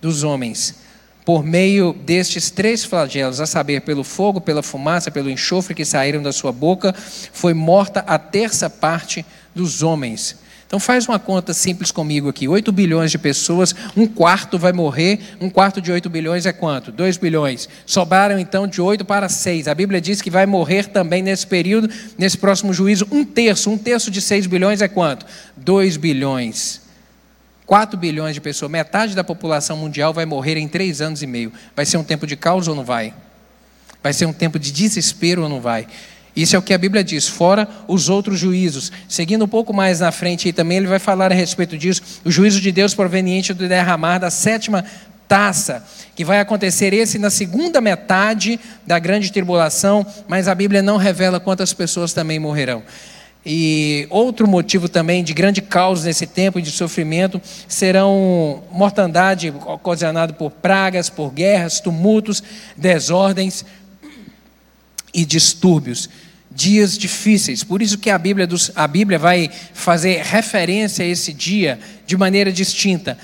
[0.00, 0.85] dos homens
[1.26, 6.22] por meio destes três flagelos, a saber, pelo fogo, pela fumaça, pelo enxofre que saíram
[6.22, 6.94] da sua boca,
[7.32, 10.36] foi morta a terça parte dos homens.
[10.68, 12.46] Então faz uma conta simples comigo aqui.
[12.46, 16.92] 8 bilhões de pessoas, um quarto vai morrer, um quarto de 8 bilhões é quanto?
[16.92, 17.68] 2 bilhões.
[17.84, 19.66] Sobraram então de 8 para 6.
[19.66, 23.68] A Bíblia diz que vai morrer também nesse período, nesse próximo juízo, um terço.
[23.68, 25.26] Um terço de 6 bilhões é quanto?
[25.56, 26.85] 2 bilhões.
[27.66, 31.52] 4 bilhões de pessoas, metade da população mundial vai morrer em três anos e meio.
[31.74, 33.12] Vai ser um tempo de caos ou não vai?
[34.00, 35.86] Vai ser um tempo de desespero ou não vai?
[36.36, 38.92] Isso é o que a Bíblia diz, fora os outros juízos.
[39.08, 42.60] Seguindo um pouco mais na frente, também ele vai falar a respeito disso, o juízo
[42.60, 44.84] de Deus proveniente do derramar da sétima
[45.26, 50.98] taça, que vai acontecer esse na segunda metade da grande tribulação, mas a Bíblia não
[50.98, 52.82] revela quantas pessoas também morrerão.
[53.48, 60.50] E outro motivo também de grande caos nesse tempo de sofrimento serão mortandade ocasionada por
[60.50, 62.42] pragas, por guerras, tumultos,
[62.76, 63.64] desordens
[65.14, 66.10] e distúrbios.
[66.50, 67.62] Dias difíceis.
[67.62, 72.16] Por isso que a Bíblia, dos, a Bíblia vai fazer referência a esse dia de
[72.16, 73.16] maneira distinta.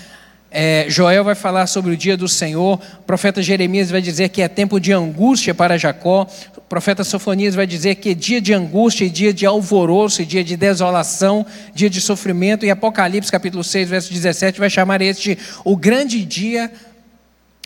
[0.55, 4.43] É, Joel vai falar sobre o dia do Senhor, o profeta Jeremias vai dizer que
[4.43, 8.53] é tempo de angústia para Jacó, o profeta Sofonias vai dizer que é dia de
[8.53, 14.13] angústia, dia de alvoroço, dia de desolação, dia de sofrimento, e Apocalipse capítulo 6, verso
[14.13, 16.71] 17 vai chamar este o grande dia,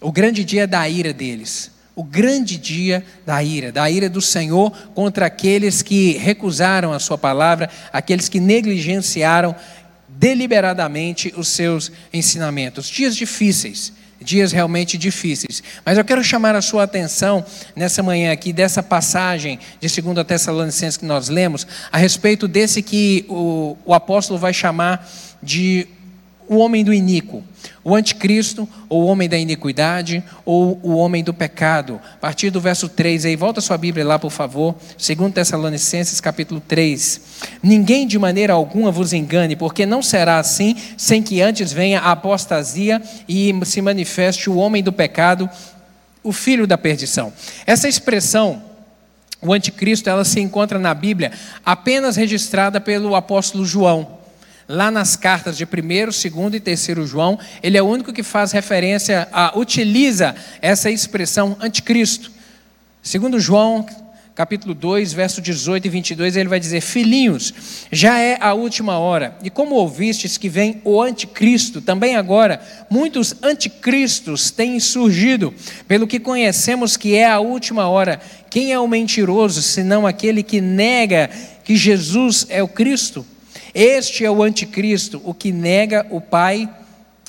[0.01, 1.75] o grande dia da ira deles.
[1.97, 7.17] O grande dia da ira, da ira do Senhor contra aqueles que recusaram a sua
[7.17, 9.57] palavra, aqueles que negligenciaram
[10.19, 12.89] deliberadamente os seus ensinamentos.
[12.89, 15.63] Dias difíceis, dias realmente difíceis.
[15.85, 20.97] Mas eu quero chamar a sua atenção nessa manhã aqui, dessa passagem de 2 Tessalonicenses
[20.97, 25.09] que nós lemos, a respeito desse que o, o apóstolo vai chamar
[25.43, 25.87] de
[26.49, 27.43] o homem do iníquo,
[27.83, 32.01] o anticristo, ou o homem da iniquidade, ou o homem do pecado.
[32.15, 36.61] A partir do verso 3 aí, volta sua Bíblia lá, por favor, 2 Tessalonicenses capítulo
[36.61, 37.21] 3.
[37.63, 42.13] Ninguém de maneira alguma vos engane, porque não será assim, sem que antes venha a
[42.13, 45.49] apostasia e se manifeste o homem do pecado,
[46.23, 47.33] o filho da perdição.
[47.67, 48.63] Essa expressão
[49.41, 51.31] o anticristo, ela se encontra na Bíblia
[51.65, 54.16] apenas registrada pelo apóstolo João.
[54.69, 58.51] Lá nas cartas de 1, 2 e 3 João, ele é o único que faz
[58.51, 62.33] referência a, utiliza essa expressão anticristo.
[63.01, 63.87] Segundo João,
[64.35, 67.55] capítulo 2, verso 18 e 22, ele vai dizer: Filhinhos,
[67.93, 73.37] já é a última hora, e como ouvistes que vem o anticristo, também agora muitos
[73.45, 75.55] anticristos têm surgido,
[75.87, 78.21] pelo que conhecemos que é a última hora.
[78.51, 81.31] Quem é o mentiroso, senão aquele que nega
[81.63, 83.25] que Jesus é o Cristo?
[83.79, 86.67] Este é o anticristo, o que nega o Pai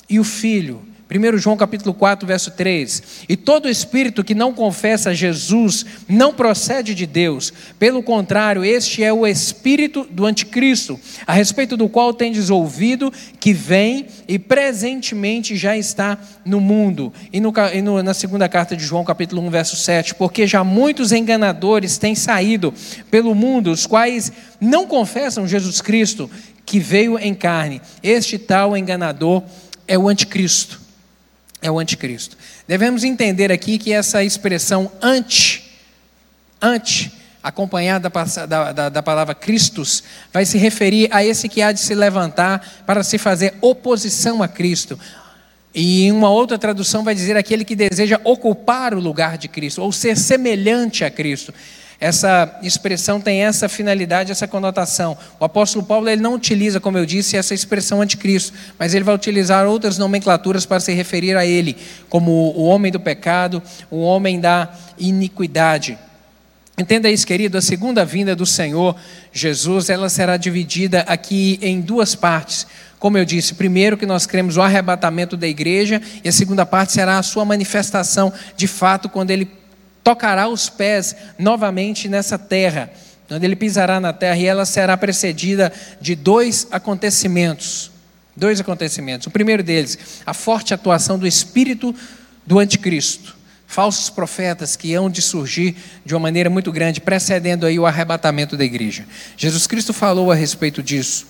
[0.08, 0.82] e o Filho.
[1.10, 3.02] 1 João capítulo 4, verso 3.
[3.30, 7.50] E todo espírito que não confessa Jesus não procede de Deus.
[7.78, 13.54] Pelo contrário, este é o espírito do anticristo, a respeito do qual tendes ouvido que
[13.54, 17.10] vem e presentemente já está no mundo.
[17.32, 20.14] E, no, e no, na segunda carta de João, capítulo 1, verso 7.
[20.14, 22.74] Porque já muitos enganadores têm saído
[23.10, 26.30] pelo mundo, os quais não confessam Jesus Cristo,
[26.66, 27.80] que veio em carne.
[28.02, 29.42] Este tal enganador
[29.86, 30.87] é o anticristo.
[31.60, 32.36] É o anticristo.
[32.66, 35.72] Devemos entender aqui que essa expressão anti,
[36.62, 38.10] anti, acompanhada
[38.46, 42.84] da, da, da, palavra Christus, vai se referir a esse que há de se levantar
[42.86, 44.98] para se fazer oposição a Cristo.
[45.74, 49.92] E uma outra tradução vai dizer aquele que deseja ocupar o lugar de Cristo, ou
[49.92, 51.52] ser semelhante a Cristo.
[52.00, 55.18] Essa expressão tem essa finalidade, essa conotação.
[55.40, 59.14] O apóstolo Paulo ele não utiliza, como eu disse, essa expressão anticristo, mas ele vai
[59.14, 61.76] utilizar outras nomenclaturas para se referir a ele,
[62.08, 65.98] como o homem do pecado, o homem da iniquidade.
[66.78, 68.94] Entenda isso, querido, a segunda vinda do Senhor
[69.32, 72.64] Jesus, ela será dividida aqui em duas partes.
[73.00, 76.92] Como eu disse, primeiro que nós cremos o arrebatamento da igreja, e a segunda parte
[76.92, 79.57] será a sua manifestação de fato quando ele
[80.02, 82.90] tocará os pés novamente nessa terra,
[83.30, 87.90] onde ele pisará na terra, e ela será precedida de dois acontecimentos.
[88.36, 89.26] Dois acontecimentos.
[89.26, 91.94] O primeiro deles, a forte atuação do espírito
[92.46, 93.36] do anticristo.
[93.66, 98.56] Falsos profetas que hão de surgir de uma maneira muito grande, precedendo aí o arrebatamento
[98.56, 99.04] da igreja.
[99.36, 101.26] Jesus Cristo falou a respeito disso.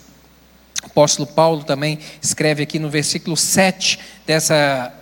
[0.84, 4.92] O apóstolo Paulo também escreve aqui no versículo 7 dessa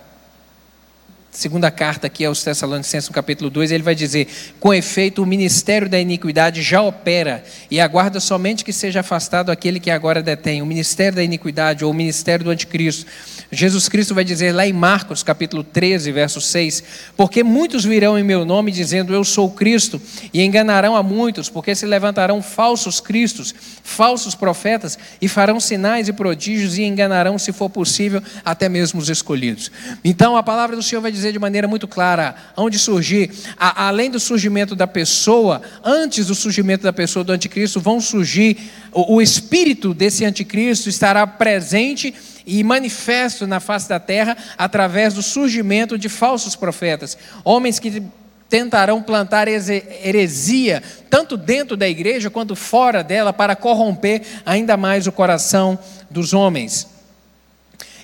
[1.37, 4.27] segunda carta aqui aos Tessalonicenses, no capítulo 2, ele vai dizer:
[4.59, 9.79] Com efeito, o ministério da iniquidade já opera e aguarda somente que seja afastado aquele
[9.79, 10.63] que agora detém.
[10.63, 13.05] O ministério da iniquidade ou o ministério do anticristo.
[13.51, 16.83] Jesus Cristo vai dizer lá em Marcos, capítulo 13, verso 6:
[17.15, 20.01] Porque muitos virão em meu nome dizendo eu sou Cristo,
[20.33, 26.13] e enganarão a muitos, porque se levantarão falsos cristos, falsos profetas, e farão sinais e
[26.13, 29.71] prodígios e enganarão, se for possível, até mesmo os escolhidos.
[30.03, 34.11] Então a palavra do Senhor vai dizer de maneira muito clara onde surgir, a, além
[34.11, 38.57] do surgimento da pessoa, antes do surgimento da pessoa do anticristo, vão surgir,
[38.91, 42.13] o, o espírito desse anticristo estará presente
[42.47, 48.01] e manifesto na face da terra através do surgimento de falsos profetas, homens que
[48.49, 55.11] tentarão plantar heresia, tanto dentro da igreja quanto fora dela, para corromper ainda mais o
[55.11, 55.77] coração
[56.09, 56.87] dos homens.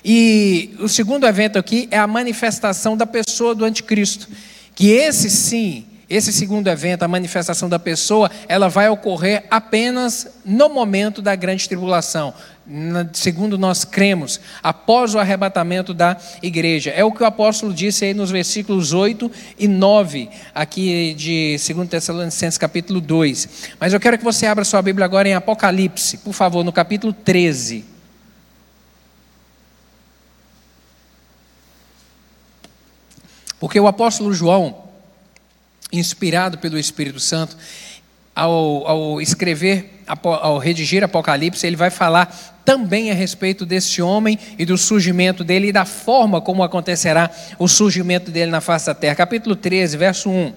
[0.04, 4.28] E o segundo evento aqui é a manifestação da pessoa do anticristo,
[4.74, 10.68] que esse sim, esse segundo evento, a manifestação da pessoa, ela vai ocorrer apenas no
[10.68, 12.34] momento da grande tribulação,
[13.12, 16.90] segundo nós cremos, após o arrebatamento da igreja.
[16.90, 21.88] É o que o apóstolo disse aí nos versículos 8 e 9, aqui de 2
[21.88, 23.48] Tessalonicenses capítulo 2.
[23.80, 27.12] Mas eu quero que você abra sua Bíblia agora em Apocalipse, por favor, no capítulo
[27.12, 27.94] 13.
[33.58, 34.83] Porque o apóstolo João,
[35.98, 37.56] inspirado pelo Espírito Santo,
[38.34, 44.64] ao, ao escrever, ao redigir Apocalipse, ele vai falar também a respeito desse homem e
[44.64, 49.14] do surgimento dele e da forma como acontecerá o surgimento dele na face da terra.
[49.14, 50.52] Capítulo 13, verso 1.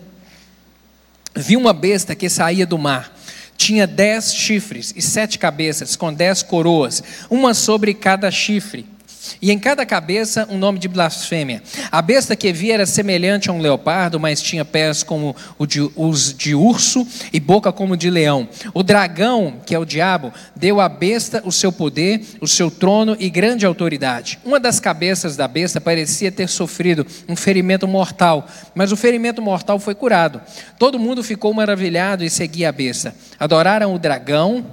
[1.35, 3.13] Vi uma besta que saía do mar.
[3.55, 8.96] Tinha dez chifres e sete cabeças, com dez coroas, uma sobre cada chifre
[9.41, 11.61] e em cada cabeça um nome de blasfêmia.
[11.91, 16.55] A besta que via era semelhante a um leopardo, mas tinha pés como os de
[16.55, 18.47] urso e boca como de leão.
[18.73, 23.15] O dragão, que é o diabo, deu à besta o seu poder, o seu trono
[23.19, 24.39] e grande autoridade.
[24.43, 29.79] Uma das cabeças da besta parecia ter sofrido um ferimento mortal, mas o ferimento mortal
[29.79, 30.41] foi curado.
[30.79, 33.15] Todo mundo ficou maravilhado e seguia a besta.
[33.39, 34.65] Adoraram o dragão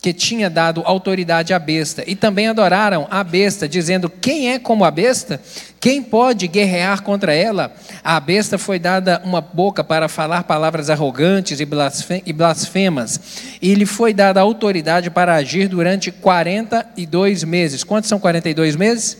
[0.00, 4.84] que tinha dado autoridade à besta, e também adoraram a besta, dizendo: Quem é como
[4.84, 5.40] a besta?
[5.78, 7.74] Quem pode guerrear contra ela?
[8.02, 13.20] A besta foi dada uma boca para falar palavras arrogantes e blasfemas,
[13.60, 17.84] e lhe foi dada autoridade para agir durante 42 meses.
[17.84, 19.18] Quantos são 42 meses?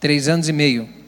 [0.00, 1.03] Três anos e meio.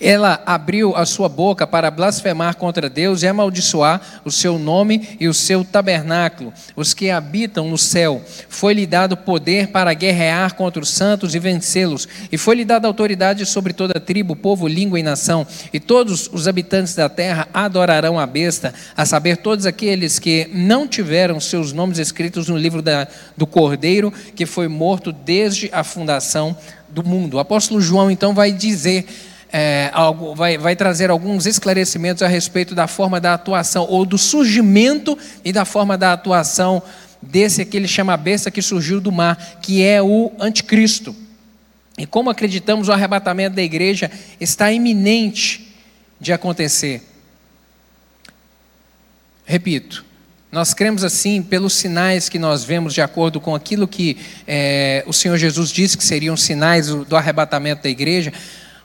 [0.00, 5.28] Ela abriu a sua boca para blasfemar contra Deus e amaldiçoar o seu nome e
[5.28, 8.22] o seu tabernáculo, os que habitam no céu.
[8.48, 13.72] Foi-lhe dado poder para guerrear contra os santos e vencê-los, e foi-lhe dada autoridade sobre
[13.72, 15.46] toda tribo, povo, língua e nação.
[15.72, 20.86] E todos os habitantes da terra adorarão a besta, a saber, todos aqueles que não
[20.86, 26.56] tiveram seus nomes escritos no livro da, do Cordeiro, que foi morto desde a fundação
[26.88, 27.34] do mundo.
[27.34, 29.06] O apóstolo João então vai dizer
[29.52, 34.16] é, algo, vai, vai trazer alguns esclarecimentos a respeito da forma da atuação, ou do
[34.16, 36.82] surgimento e da forma da atuação
[37.20, 41.14] desse que ele chama besta que surgiu do mar, que é o anticristo.
[41.98, 45.74] E como acreditamos, o arrebatamento da igreja está iminente
[46.18, 47.02] de acontecer.
[49.44, 50.04] Repito,
[50.50, 55.12] nós cremos assim pelos sinais que nós vemos, de acordo com aquilo que é, o
[55.12, 58.32] Senhor Jesus disse que seriam sinais do, do arrebatamento da igreja.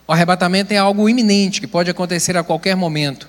[0.08, 3.28] O arrebatamento é algo iminente, que pode acontecer a qualquer momento.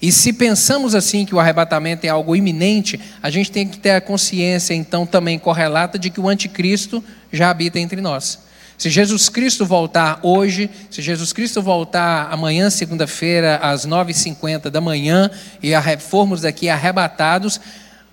[0.00, 3.90] E se pensamos assim que o arrebatamento é algo iminente, a gente tem que ter
[3.90, 8.38] a consciência, então, também correlata de que o anticristo já habita entre nós.
[8.78, 15.30] Se Jesus Cristo voltar hoje, se Jesus Cristo voltar amanhã, segunda-feira, às 9h50 da manhã,
[15.62, 17.60] e formos daqui arrebatados,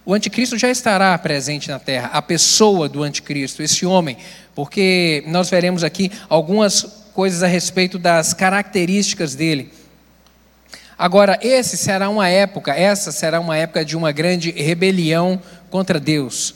[0.06, 4.18] o anticristo já estará presente na terra, a pessoa do anticristo, esse homem,
[4.54, 9.72] porque nós veremos aqui algumas coisas a respeito das características dele.
[10.98, 16.56] Agora, esse será uma época, essa será uma época de uma grande rebelião contra Deus.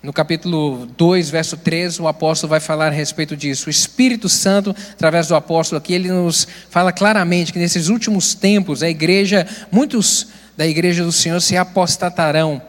[0.00, 3.66] No capítulo 2, verso 13, o apóstolo vai falar a respeito disso.
[3.66, 8.80] O Espírito Santo, através do apóstolo aqui, ele nos fala claramente que nesses últimos tempos,
[8.80, 12.62] a igreja, muitos da igreja do Senhor se apostatarão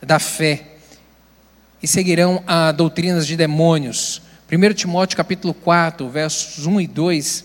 [0.00, 0.62] da fé
[1.82, 4.22] e seguirão a doutrinas de demônios.
[4.50, 7.44] 1 Timóteo capítulo 4, versos 1 e 2,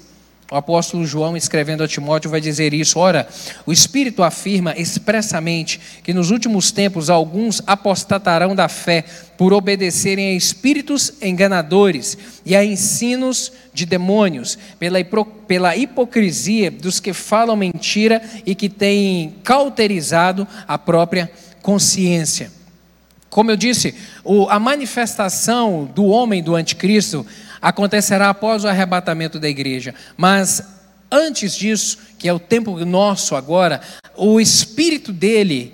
[0.49, 3.27] o apóstolo João, escrevendo a Timóteo, vai dizer isso: Ora,
[3.65, 9.03] o Espírito afirma expressamente que nos últimos tempos alguns apostatarão da fé
[9.37, 15.03] por obedecerem a espíritos enganadores e a ensinos de demônios, pela,
[15.45, 21.29] pela hipocrisia dos que falam mentira e que têm cauterizado a própria
[21.61, 22.62] consciência.
[23.33, 27.25] Como eu disse, o, a manifestação do homem do anticristo
[27.59, 29.95] acontecerá após o arrebatamento da igreja.
[30.15, 30.61] Mas
[31.11, 33.81] antes disso, que é o tempo nosso agora,
[34.15, 35.73] o espírito dele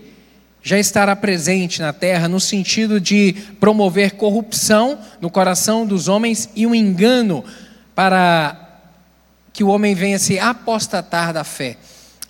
[0.64, 6.66] já estará presente na terra no sentido de promover corrupção no coração dos homens e
[6.66, 7.44] um engano
[7.94, 8.80] para
[9.52, 11.76] que o homem venha se apostatar da fé.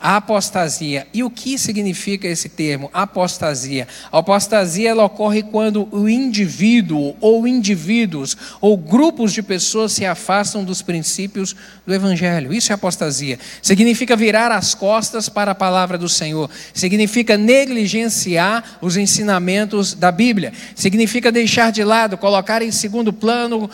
[0.01, 1.05] A apostasia.
[1.13, 3.87] E o que significa esse termo, apostasia?
[4.11, 10.63] A apostasia ela ocorre quando o indivíduo ou indivíduos ou grupos de pessoas se afastam
[10.63, 11.53] dos princípios
[11.85, 12.53] do evangelho.
[12.53, 13.37] Isso é apostasia.
[13.61, 16.49] Significa virar as costas para a palavra do Senhor.
[16.73, 20.53] Significa negligenciar os ensinamentos da Bíblia.
[20.75, 23.69] Significa deixar de lado, colocar em segundo plano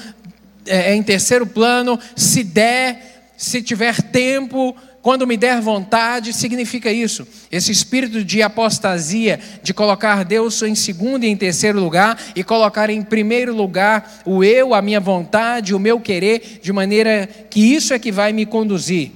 [0.65, 4.75] é, em terceiro plano, se der, se tiver tempo,
[5.05, 7.27] quando me der vontade, significa isso.
[7.51, 12.89] Esse espírito de apostasia, de colocar Deus em segundo e em terceiro lugar, e colocar
[12.89, 17.93] em primeiro lugar o eu, a minha vontade, o meu querer, de maneira que isso
[17.93, 19.11] é que vai me conduzir.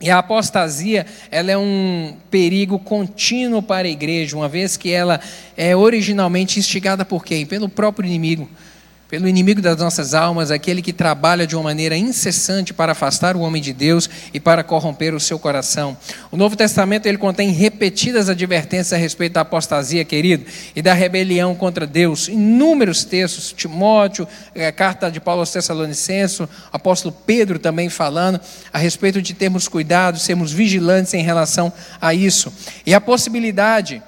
[0.00, 5.20] E a apostasia, ela é um perigo contínuo para a igreja, uma vez que ela
[5.56, 7.46] é originalmente instigada por quem?
[7.46, 8.50] Pelo próprio inimigo
[9.14, 13.42] pelo inimigo das nossas almas, aquele que trabalha de uma maneira incessante para afastar o
[13.42, 15.96] homem de Deus e para corromper o seu coração.
[16.32, 21.54] O Novo Testamento ele contém repetidas advertências a respeito da apostasia, querido, e da rebelião
[21.54, 22.26] contra Deus.
[22.26, 28.40] Inúmeros textos, Timóteo, a carta de Paulo aos Tessalonicenses, apóstolo Pedro também falando
[28.72, 32.52] a respeito de termos cuidado, sermos vigilantes em relação a isso.
[32.84, 34.02] E a possibilidade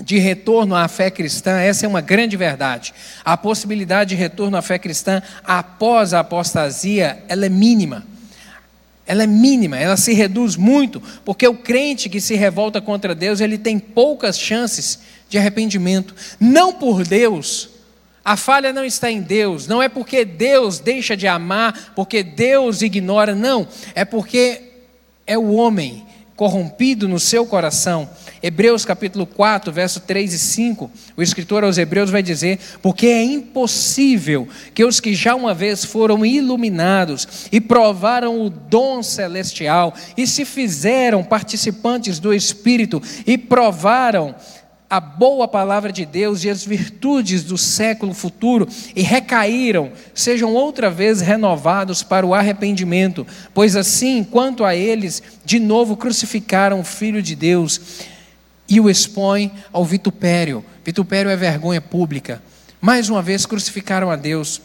[0.00, 2.94] de retorno à fé cristã, essa é uma grande verdade.
[3.24, 8.06] A possibilidade de retorno à fé cristã após a apostasia, ela é mínima.
[9.06, 13.40] Ela é mínima, ela se reduz muito, porque o crente que se revolta contra Deus,
[13.40, 16.14] ele tem poucas chances de arrependimento.
[16.38, 17.70] Não por Deus,
[18.22, 22.82] a falha não está em Deus, não é porque Deus deixa de amar, porque Deus
[22.82, 24.60] ignora, não, é porque
[25.26, 26.06] é o homem
[26.38, 28.08] corrompido no seu coração.
[28.40, 33.24] Hebreus capítulo 4, verso 3 e 5, o escritor aos Hebreus vai dizer: Porque é
[33.24, 40.28] impossível que os que já uma vez foram iluminados e provaram o dom celestial e
[40.28, 44.32] se fizeram participantes do Espírito e provaram
[44.90, 48.66] a boa palavra de Deus e as virtudes do século futuro
[48.96, 55.58] e recaíram, sejam outra vez renovados para o arrependimento, pois assim, quanto a eles, de
[55.58, 57.80] novo crucificaram o Filho de Deus
[58.66, 60.64] e o expõem ao vitupério.
[60.84, 62.42] Vitupério é vergonha pública.
[62.80, 64.60] Mais uma vez crucificaram a Deus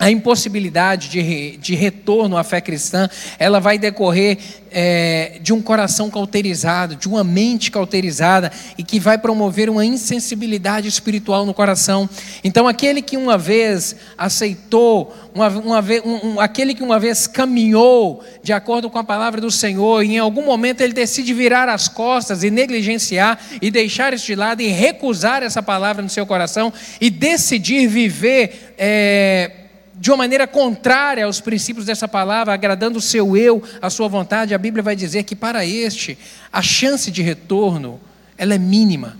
[0.00, 3.06] a impossibilidade de, de retorno à fé cristã,
[3.38, 4.38] ela vai decorrer
[4.70, 10.88] é, de um coração cauterizado, de uma mente cauterizada e que vai promover uma insensibilidade
[10.88, 12.08] espiritual no coração.
[12.42, 17.26] Então, aquele que uma vez aceitou, uma, uma vez, um, um, aquele que uma vez
[17.26, 21.68] caminhou de acordo com a palavra do Senhor, e em algum momento ele decide virar
[21.68, 26.24] as costas e negligenciar e deixar isso de lado e recusar essa palavra no seu
[26.24, 28.72] coração e decidir viver.
[28.78, 29.59] É,
[30.00, 34.54] de uma maneira contrária aos princípios dessa palavra, agradando o seu eu, a sua vontade,
[34.54, 36.16] a Bíblia vai dizer que para este
[36.50, 38.00] a chance de retorno
[38.38, 39.18] ela é mínima,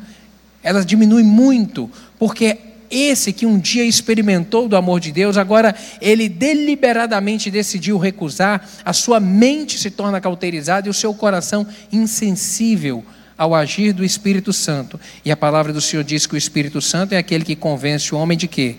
[0.62, 2.57] ela diminui muito, porque
[2.91, 8.95] esse que um dia experimentou do amor de Deus, agora ele deliberadamente decidiu recusar, a
[8.95, 13.05] sua mente se torna cauterizada e o seu coração insensível
[13.37, 14.99] ao agir do Espírito Santo.
[15.22, 18.18] E a palavra do Senhor diz que o Espírito Santo é aquele que convence o
[18.18, 18.76] homem de quê?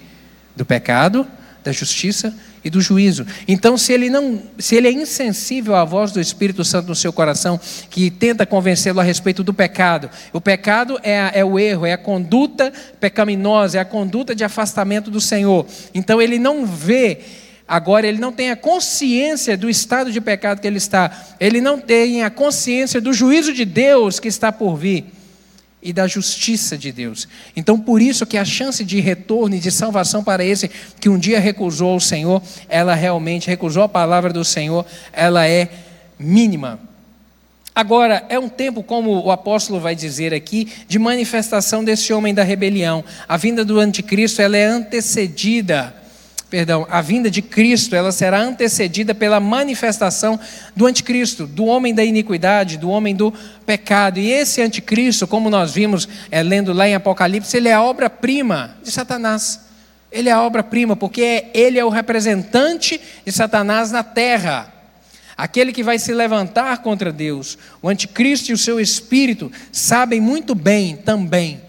[0.55, 1.27] Do pecado,
[1.63, 2.33] da justiça
[2.63, 3.25] e do juízo.
[3.47, 7.13] Então, se ele não, se ele é insensível à voz do Espírito Santo no seu
[7.13, 7.59] coração,
[7.89, 11.97] que tenta convencê-lo a respeito do pecado, o pecado é, é o erro, é a
[11.97, 15.65] conduta pecaminosa, é a conduta de afastamento do Senhor.
[15.93, 17.19] Então, ele não vê
[17.67, 21.09] Agora, ele não tem a consciência do estado de pecado que ele está,
[21.39, 25.05] ele não tem a consciência do juízo de Deus que está por vir
[25.81, 27.27] e da justiça de Deus.
[27.55, 30.69] Então, por isso que a chance de retorno e de salvação para esse
[30.99, 35.69] que um dia recusou o Senhor, ela realmente recusou a palavra do Senhor, ela é
[36.19, 36.79] mínima.
[37.73, 42.43] Agora, é um tempo, como o apóstolo vai dizer aqui, de manifestação desse homem da
[42.43, 43.03] rebelião.
[43.27, 46.00] A vinda do anticristo, ela é antecedida
[46.51, 50.37] perdão, a vinda de Cristo, ela será antecedida pela manifestação
[50.75, 53.33] do anticristo, do homem da iniquidade, do homem do
[53.65, 54.19] pecado.
[54.19, 58.75] E esse anticristo, como nós vimos é, lendo lá em Apocalipse, ele é a obra-prima
[58.83, 59.61] de Satanás.
[60.11, 64.73] Ele é a obra-prima, porque ele é o representante de Satanás na terra.
[65.37, 67.57] Aquele que vai se levantar contra Deus.
[67.81, 71.61] O anticristo e o seu espírito sabem muito bem também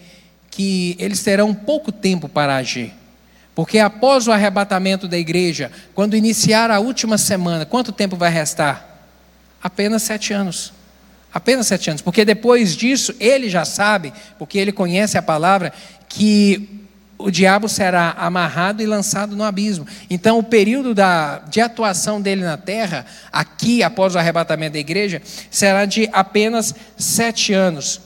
[0.50, 2.92] que eles terão pouco tempo para agir.
[3.54, 9.00] Porque após o arrebatamento da igreja, quando iniciar a última semana, quanto tempo vai restar?
[9.62, 10.72] Apenas sete anos.
[11.32, 12.02] Apenas sete anos.
[12.02, 15.72] Porque depois disso, ele já sabe, porque ele conhece a palavra,
[16.08, 16.82] que
[17.18, 19.86] o diabo será amarrado e lançado no abismo.
[20.10, 25.22] Então, o período da, de atuação dele na terra, aqui após o arrebatamento da igreja,
[25.50, 28.00] será de apenas sete anos.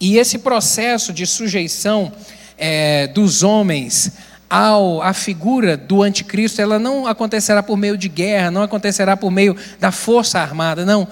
[0.00, 2.12] E esse processo de sujeição
[2.58, 4.12] é, dos homens
[4.48, 9.30] ao, à figura do anticristo, ela não acontecerá por meio de guerra, não acontecerá por
[9.30, 11.08] meio da força armada, não,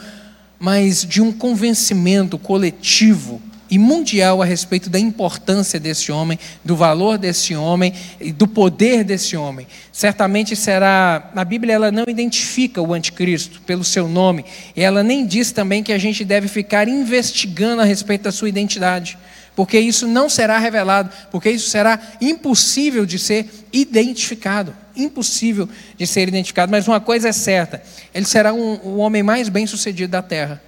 [0.58, 7.16] mas de um convencimento coletivo e mundial a respeito da importância desse homem, do valor
[7.16, 9.66] desse homem e do poder desse homem.
[9.90, 14.44] Certamente será, a Bíblia ela não identifica o anticristo pelo seu nome,
[14.76, 18.50] e ela nem diz também que a gente deve ficar investigando a respeito da sua
[18.50, 19.18] identidade
[19.54, 24.74] porque isso não será revelado, porque isso será impossível de ser identificado.
[24.96, 26.70] Impossível de ser identificado.
[26.70, 27.82] Mas uma coisa é certa:
[28.14, 30.62] ele será um, o homem mais bem sucedido da terra.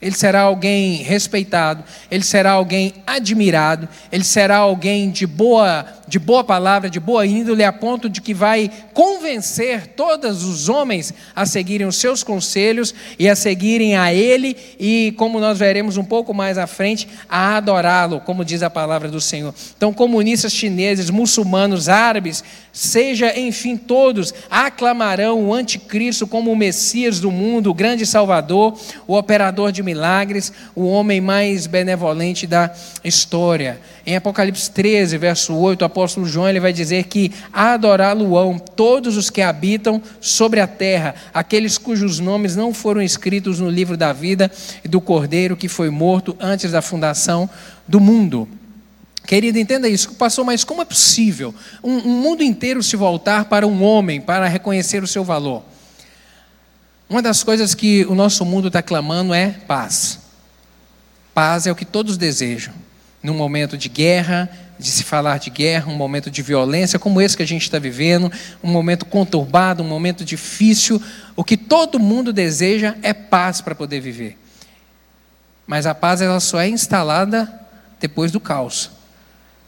[0.00, 6.42] Ele será alguém respeitado, ele será alguém admirado, ele será alguém de boa, de boa
[6.42, 11.86] palavra, de boa índole, a ponto de que vai convencer todos os homens a seguirem
[11.86, 16.56] os seus conselhos e a seguirem a ele e, como nós veremos um pouco mais
[16.56, 19.54] à frente, a adorá-lo, como diz a palavra do Senhor.
[19.76, 22.42] Então, comunistas chineses, muçulmanos, árabes,
[22.72, 29.16] seja, enfim, todos aclamarão o anticristo como o Messias do mundo, o grande Salvador, o
[29.16, 32.72] operador de milagres, o homem mais benevolente da
[33.04, 33.80] história.
[34.06, 39.30] Em Apocalipse 13, verso 8, o apóstolo João ele vai dizer que adorá-lo-ão todos os
[39.30, 44.50] que habitam sobre a terra, aqueles cujos nomes não foram escritos no livro da vida
[44.84, 47.50] e do Cordeiro que foi morto antes da fundação
[47.86, 48.48] do mundo.
[49.26, 50.14] Querido, entenda isso.
[50.14, 54.46] Pastor, mas como é possível um, um mundo inteiro se voltar para um homem para
[54.46, 55.64] reconhecer o seu valor?
[57.10, 60.20] Uma das coisas que o nosso mundo está clamando é paz.
[61.34, 62.72] Paz é o que todos desejam.
[63.22, 64.48] Num momento de guerra,
[64.78, 67.78] de se falar de guerra, um momento de violência como esse que a gente está
[67.78, 68.30] vivendo,
[68.62, 71.02] um momento conturbado, um momento difícil,
[71.34, 74.38] o que todo mundo deseja é paz para poder viver.
[75.66, 77.52] Mas a paz ela só é instalada
[78.00, 78.90] depois do caos.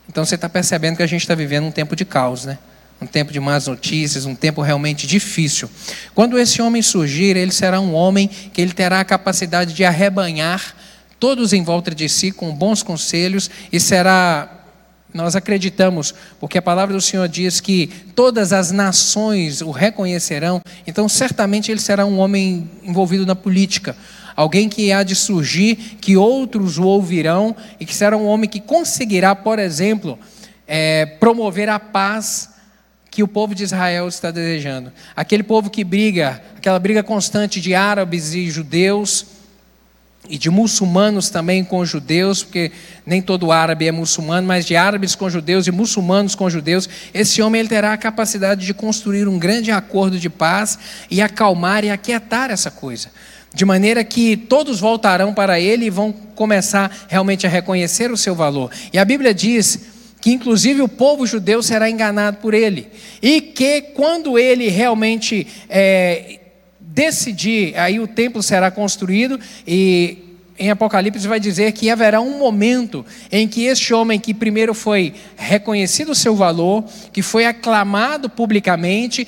[0.08, 2.58] Então você está percebendo que a gente está vivendo um tempo de caos, né?
[3.00, 5.70] um tempo de más notícias, um tempo realmente difícil.
[6.14, 10.74] Quando esse homem surgir, ele será um homem que ele terá a capacidade de arrebanhar
[11.18, 14.59] todos em volta de si com bons conselhos e será
[15.12, 21.08] nós acreditamos, porque a palavra do Senhor diz que todas as nações o reconhecerão, então
[21.08, 23.96] certamente ele será um homem envolvido na política,
[24.36, 28.61] alguém que há de surgir, que outros o ouvirão, e que será um homem que
[28.61, 30.18] conseguirá, por exemplo,
[30.66, 32.50] é, promover a paz
[33.11, 34.92] que o povo de Israel está desejando.
[35.16, 39.26] Aquele povo que briga, aquela briga constante de árabes e judeus,
[40.30, 42.70] e de muçulmanos também com judeus, porque
[43.04, 47.42] nem todo árabe é muçulmano, mas de árabes com judeus e muçulmanos com judeus, esse
[47.42, 50.78] homem ele terá a capacidade de construir um grande acordo de paz
[51.10, 53.10] e acalmar e aquietar essa coisa.
[53.52, 58.34] De maneira que todos voltarão para ele e vão começar realmente a reconhecer o seu
[58.34, 58.70] valor.
[58.92, 59.80] E a Bíblia diz
[60.20, 62.88] que inclusive o povo judeu será enganado por ele,
[63.22, 66.39] e que quando ele realmente é,
[67.01, 70.18] decidir, aí o templo será construído e
[70.59, 75.14] em Apocalipse vai dizer que haverá um momento em que este homem que primeiro foi
[75.34, 79.26] reconhecido o seu valor, que foi aclamado publicamente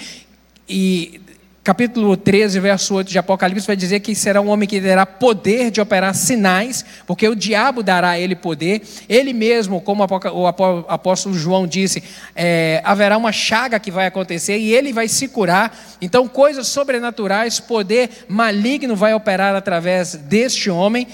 [0.68, 1.18] e
[1.64, 5.70] capítulo 13, verso 8 de Apocalipse, vai dizer que será um homem que terá poder
[5.70, 8.82] de operar sinais, porque o diabo dará a ele poder.
[9.08, 12.02] Ele mesmo, como o apóstolo João disse,
[12.34, 15.76] é, haverá uma chaga que vai acontecer e ele vai se curar.
[16.00, 21.06] Então, coisas sobrenaturais, poder maligno vai operar através deste homem.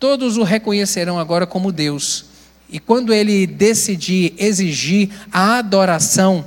[0.00, 2.26] Todos o reconhecerão agora como Deus.
[2.68, 6.44] E quando ele decidir exigir a adoração,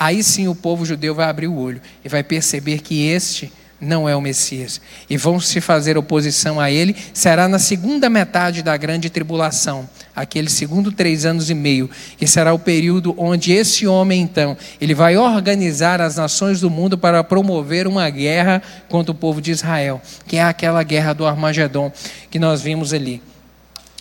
[0.00, 4.08] aí sim o povo judeu vai abrir o olho e vai perceber que este não
[4.08, 4.80] é o Messias.
[5.08, 10.50] E vão se fazer oposição a ele, será na segunda metade da grande tribulação, aquele
[10.50, 15.16] segundo três anos e meio, que será o período onde esse homem, então, ele vai
[15.16, 20.36] organizar as nações do mundo para promover uma guerra contra o povo de Israel, que
[20.36, 21.90] é aquela guerra do Armagedon
[22.30, 23.22] que nós vimos ali.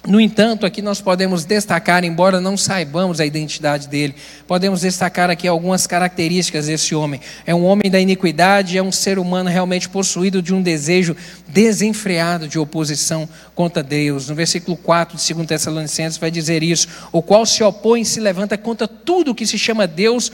[0.08, 4.16] No entanto, aqui nós podemos destacar, embora não saibamos a identidade dele,
[4.48, 7.20] podemos destacar aqui algumas características desse homem.
[7.46, 11.18] É um homem da iniquidade, é um ser humano realmente possuído de um desejo
[11.50, 14.30] desenfreado de oposição contra Deus.
[14.30, 18.22] No versículo 4 de 2 Tessalonicenses vai dizer isso: o qual se opõe e se
[18.22, 20.32] levanta contra tudo que se chama Deus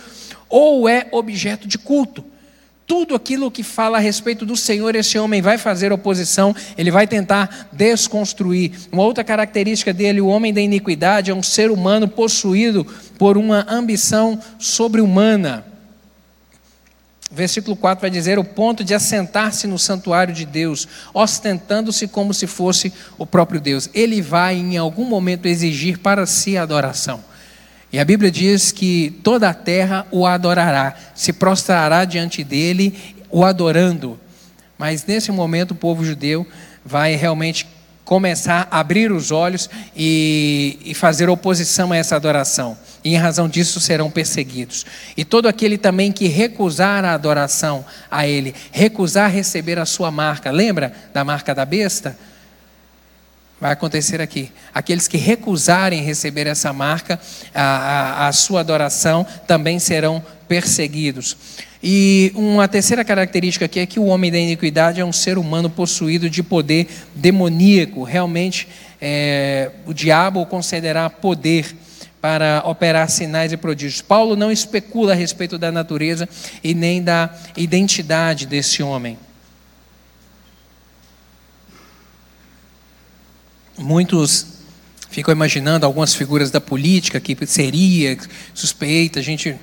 [0.48, 2.24] ou é objeto de culto
[2.88, 7.08] tudo aquilo que fala a respeito do Senhor, esse homem vai fazer oposição, ele vai
[7.08, 8.72] tentar desconstruir.
[8.92, 12.86] Uma outra característica dele, o homem da iniquidade, é um ser humano possuído
[13.18, 15.66] por uma ambição sobre-humana.
[17.32, 22.46] Versículo 4 vai dizer: o ponto de assentar-se no santuário de Deus, ostentando-se como se
[22.46, 23.90] fosse o próprio Deus.
[23.96, 27.24] Ele vai, em algum momento, exigir para si adoração.
[27.92, 33.44] E a Bíblia diz que toda a terra o adorará, se prostrará diante dele, o
[33.44, 34.20] adorando.
[34.78, 36.46] Mas nesse momento o povo judeu
[36.84, 37.68] vai realmente
[38.06, 42.78] começar a abrir os olhos e, e, fazer oposição a essa adoração.
[43.04, 44.86] E em razão disso serão perseguidos.
[45.18, 50.52] E todo aquele também que recusar a adoração a Ele, recusar receber a sua marca,
[50.52, 52.16] lembra da marca da besta?
[53.60, 54.52] Vai acontecer aqui.
[54.74, 57.20] Aqueles que recusarem receber essa marca,
[57.54, 61.38] a, a, a sua adoração, também serão perseguidos.
[61.82, 65.70] E uma terceira característica aqui é que o homem da iniquidade é um ser humano
[65.70, 68.04] possuído de poder demoníaco.
[68.04, 68.68] Realmente,
[69.00, 71.76] é, o diabo o concederá poder
[72.20, 74.02] para operar sinais e prodígios.
[74.02, 76.28] Paulo não especula a respeito da natureza
[76.64, 79.16] e nem da identidade desse homem.
[83.78, 84.46] Muitos
[85.10, 88.18] ficam imaginando algumas figuras da política que seria
[88.54, 89.56] suspeita, a gente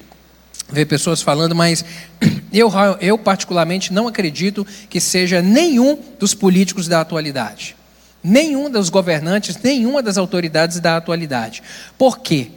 [0.70, 1.84] ver pessoas falando, mas
[2.52, 7.76] eu, eu particularmente não acredito que seja nenhum dos políticos da atualidade,
[8.24, 11.62] nenhum dos governantes, nenhuma das autoridades da atualidade.
[11.98, 12.48] Por quê?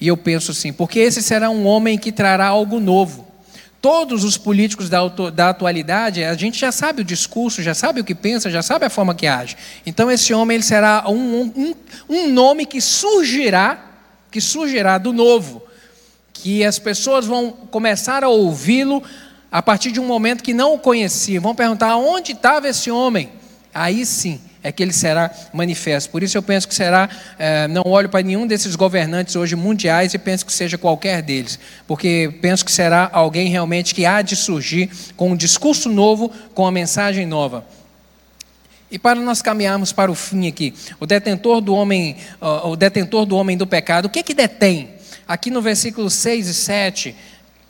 [0.00, 3.26] E eu penso assim, porque esse será um homem que trará algo novo.
[3.84, 8.04] Todos os políticos da, da atualidade, a gente já sabe o discurso, já sabe o
[8.04, 9.58] que pensa, já sabe a forma que age.
[9.84, 11.74] Então esse homem ele será um, um,
[12.08, 13.78] um nome que surgirá,
[14.30, 15.62] que surgirá do novo
[16.32, 19.02] que as pessoas vão começar a ouvi-lo
[19.52, 21.42] a partir de um momento que não o conheciam.
[21.42, 23.32] Vão perguntar onde estava esse homem.
[23.74, 26.10] Aí sim é que ele será manifesto.
[26.10, 27.08] Por isso eu penso que será,
[27.38, 31.58] é, não olho para nenhum desses governantes hoje mundiais e penso que seja qualquer deles,
[31.86, 36.62] porque penso que será alguém realmente que há de surgir com um discurso novo, com
[36.62, 37.66] uma mensagem nova.
[38.90, 43.36] E para nós caminharmos para o fim aqui, o detentor do homem, o detentor do
[43.36, 44.94] homem do pecado, o que é que detém?
[45.28, 47.16] Aqui no versículo 6 e 7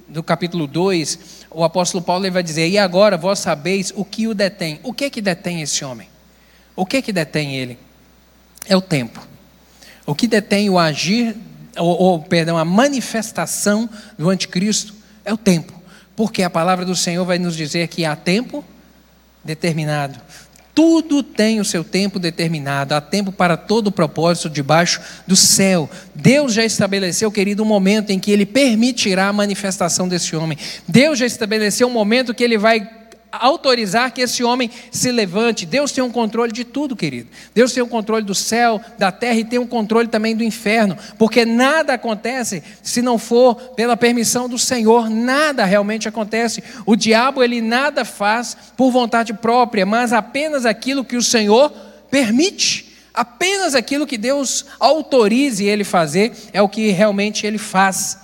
[0.06, 1.18] do capítulo 2,
[1.50, 4.78] o apóstolo Paulo vai dizer: E agora vós sabeis o que o detém.
[4.82, 6.13] O que que detém esse homem?
[6.76, 7.78] O que que detém ele?
[8.66, 9.26] É o tempo.
[10.06, 11.36] O que detém o agir,
[11.76, 14.94] ou, ou perdão, a manifestação do anticristo
[15.24, 15.72] é o tempo.
[16.16, 18.64] Porque a palavra do Senhor vai nos dizer que há tempo
[19.42, 20.18] determinado.
[20.74, 25.88] Tudo tem o seu tempo determinado, há tempo para todo o propósito debaixo do céu.
[26.12, 30.58] Deus já estabeleceu, querido, um momento em que Ele permitirá a manifestação desse homem.
[30.88, 32.80] Deus já estabeleceu um momento que Ele vai
[33.40, 35.66] autorizar que esse homem se levante.
[35.66, 37.28] Deus tem um controle de tudo, querido.
[37.54, 40.44] Deus tem o um controle do céu, da terra e tem um controle também do
[40.44, 46.62] inferno, porque nada acontece se não for pela permissão do Senhor, nada realmente acontece.
[46.86, 51.70] O diabo ele nada faz por vontade própria, mas apenas aquilo que o Senhor
[52.10, 52.92] permite.
[53.12, 58.23] Apenas aquilo que Deus autorize ele fazer é o que realmente ele faz.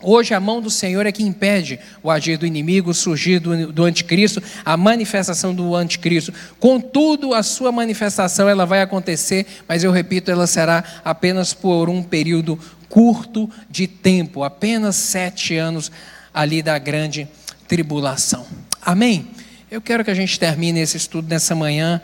[0.00, 3.72] Hoje a mão do Senhor é que impede o agir do inimigo, o surgir do,
[3.72, 6.32] do, anticristo, a manifestação do anticristo.
[6.60, 12.00] Contudo, a sua manifestação ela vai acontecer, mas eu repito, ela será apenas por um
[12.00, 12.56] período
[12.88, 15.90] curto de tempo, apenas sete anos
[16.32, 17.28] ali da grande
[17.66, 18.46] tribulação.
[18.80, 19.26] Amém?
[19.68, 22.00] Eu quero que a gente termine esse estudo nessa manhã,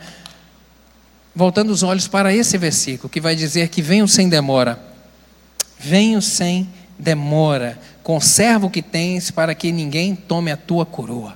[1.33, 4.77] voltando os olhos para esse versículo, que vai dizer que venham sem demora.
[5.79, 7.77] Venham sem demora demora.
[8.03, 11.35] Conserva o que tens para que ninguém tome a tua coroa.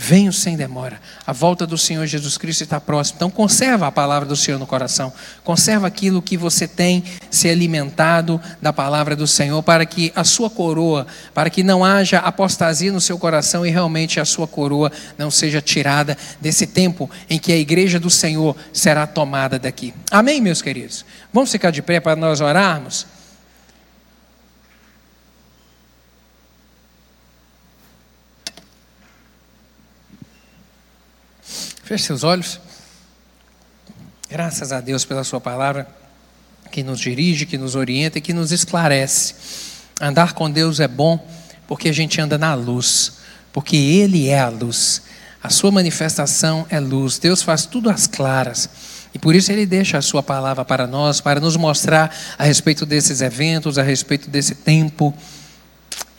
[0.00, 1.00] Venho sem demora.
[1.26, 3.16] A volta do Senhor Jesus Cristo está próxima.
[3.16, 5.12] Então conserva a palavra do Senhor no coração.
[5.42, 10.48] Conserva aquilo que você tem se alimentado da palavra do Senhor para que a sua
[10.48, 11.04] coroa,
[11.34, 15.60] para que não haja apostasia no seu coração e realmente a sua coroa não seja
[15.60, 19.92] tirada desse tempo em que a igreja do Senhor será tomada daqui.
[20.12, 21.04] Amém, meus queridos.
[21.32, 23.17] Vamos ficar de pé para nós orarmos?
[31.88, 32.60] Feche seus olhos.
[34.28, 35.88] Graças a Deus pela Sua palavra,
[36.70, 39.34] que nos dirige, que nos orienta e que nos esclarece.
[39.98, 41.18] Andar com Deus é bom
[41.66, 43.14] porque a gente anda na luz,
[43.54, 45.00] porque Ele é a luz.
[45.42, 47.18] A Sua manifestação é luz.
[47.18, 48.68] Deus faz tudo às claras.
[49.14, 52.84] E por isso Ele deixa a Sua palavra para nós, para nos mostrar a respeito
[52.84, 55.16] desses eventos, a respeito desse tempo.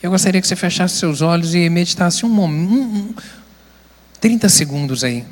[0.01, 3.15] Eu gostaria que você fechasse seus olhos e meditasse um momento, um, um,
[4.19, 5.23] 30 segundos aí.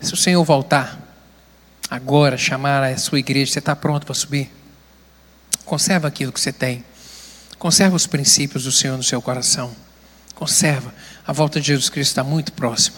[0.00, 0.98] Se o Senhor voltar
[1.90, 4.50] agora, chamar a sua igreja, você está pronto para subir?
[5.64, 6.82] Conserva aquilo que você tem.
[7.58, 9.70] Conserva os princípios do Senhor no seu coração.
[10.34, 10.94] Conserva.
[11.26, 12.96] A volta de Jesus Cristo está muito próxima,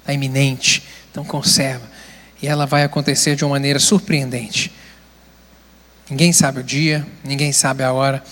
[0.00, 0.82] está iminente.
[1.10, 1.88] Então conserva.
[2.42, 4.72] E ela vai acontecer de uma maneira surpreendente.
[6.08, 8.24] Ninguém sabe o dia, ninguém sabe a hora,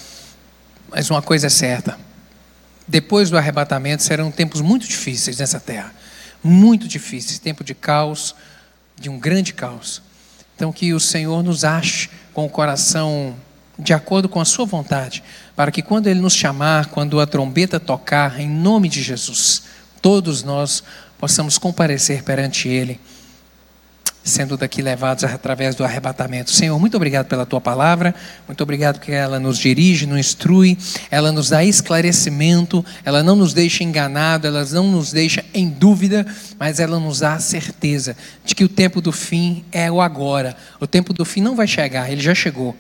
[0.91, 1.97] mas uma coisa é certa:
[2.89, 5.95] depois do arrebatamento serão tempos muito difíceis nessa terra
[6.43, 8.35] muito difíceis tempo de caos,
[8.99, 10.03] de um grande caos.
[10.55, 13.37] Então, que o Senhor nos ache com o coração
[13.79, 15.23] de acordo com a Sua vontade,
[15.55, 19.63] para que quando Ele nos chamar, quando a trombeta tocar, em nome de Jesus,
[20.03, 20.83] todos nós
[21.17, 23.01] possamos comparecer perante Ele
[24.29, 26.51] sendo daqui levados através do arrebatamento.
[26.51, 28.15] Senhor, muito obrigado pela tua palavra,
[28.47, 30.79] muito obrigado que ela nos dirige, nos instrui,
[31.11, 36.27] ela nos dá esclarecimento, ela não nos deixa enganado, ela não nos deixa em dúvida,
[36.59, 40.57] mas ela nos dá a certeza de que o tempo do fim é o agora.
[40.81, 42.77] O tempo do fim não vai chegar, ele já chegou.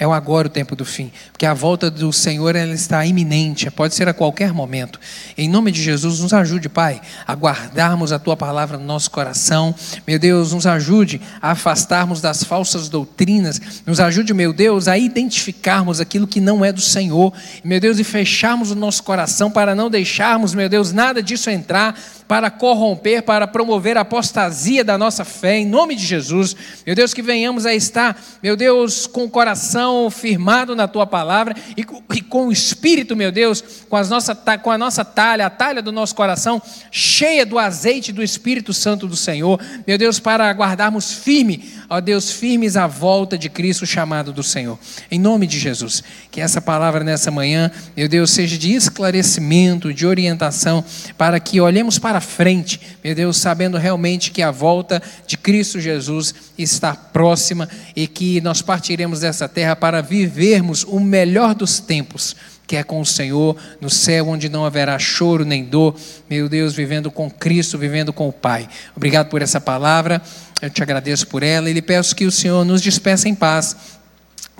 [0.00, 3.68] É o agora o tempo do fim, porque a volta do Senhor ela está iminente,
[3.68, 5.00] pode ser a qualquer momento.
[5.36, 9.74] Em nome de Jesus, nos ajude, Pai, a guardarmos a tua palavra no nosso coração.
[10.06, 13.60] Meu Deus, nos ajude a afastarmos das falsas doutrinas.
[13.84, 17.32] Nos ajude, meu Deus, a identificarmos aquilo que não é do Senhor.
[17.64, 21.98] Meu Deus, e fecharmos o nosso coração para não deixarmos, meu Deus, nada disso entrar
[22.28, 26.54] para corromper, para promover a apostasia da nossa fé, em nome de Jesus.
[26.86, 31.54] Meu Deus, que venhamos a estar, meu Deus, com o coração firmado na tua palavra
[31.76, 35.46] e com, e com o espírito, meu Deus, com, as nossa, com a nossa talha,
[35.46, 36.60] a talha do nosso coração,
[36.90, 39.60] cheia do azeite do Espírito Santo do Senhor.
[39.86, 44.78] Meu Deus, para aguardarmos firme, ó Deus, firmes à volta de Cristo, chamado do Senhor.
[45.10, 50.06] Em nome de Jesus, que essa palavra nessa manhã, meu Deus, seja de esclarecimento, de
[50.06, 50.84] orientação,
[51.16, 56.34] para que olhemos para frente, meu Deus, sabendo realmente que a volta de Cristo Jesus
[56.56, 62.76] está próxima e que nós partiremos dessa terra para vivermos o melhor dos tempos, que
[62.76, 65.96] é com o Senhor, no céu onde não haverá choro nem dor,
[66.28, 68.68] meu Deus, vivendo com Cristo, vivendo com o Pai.
[68.94, 70.20] Obrigado por essa palavra,
[70.60, 73.76] eu te agradeço por ela e lhe peço que o Senhor nos despeça em paz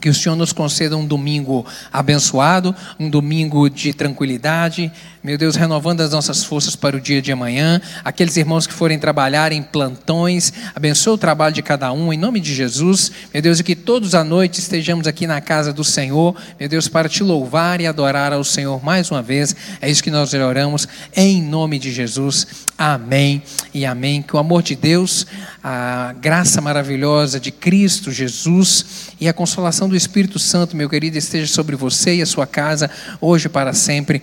[0.00, 4.92] que o Senhor nos conceda um domingo abençoado, um domingo de tranquilidade,
[5.22, 7.80] meu Deus, renovando as nossas forças para o dia de amanhã.
[8.04, 12.40] Aqueles irmãos que forem trabalhar em plantões, abençoe o trabalho de cada um, em nome
[12.40, 13.10] de Jesus.
[13.32, 16.88] Meu Deus, e que todos à noite estejamos aqui na casa do Senhor, meu Deus,
[16.88, 19.56] para te louvar e adorar ao Senhor mais uma vez.
[19.80, 22.46] É isso que nós oramos, em nome de Jesus.
[22.78, 23.42] Amém
[23.74, 24.22] e amém.
[24.22, 25.26] Que o amor de Deus,
[25.62, 31.52] a graça maravilhosa de Cristo Jesus e a consolação do Espírito Santo, meu querido, esteja
[31.52, 32.88] sobre você e a sua casa,
[33.20, 34.22] hoje e para sempre.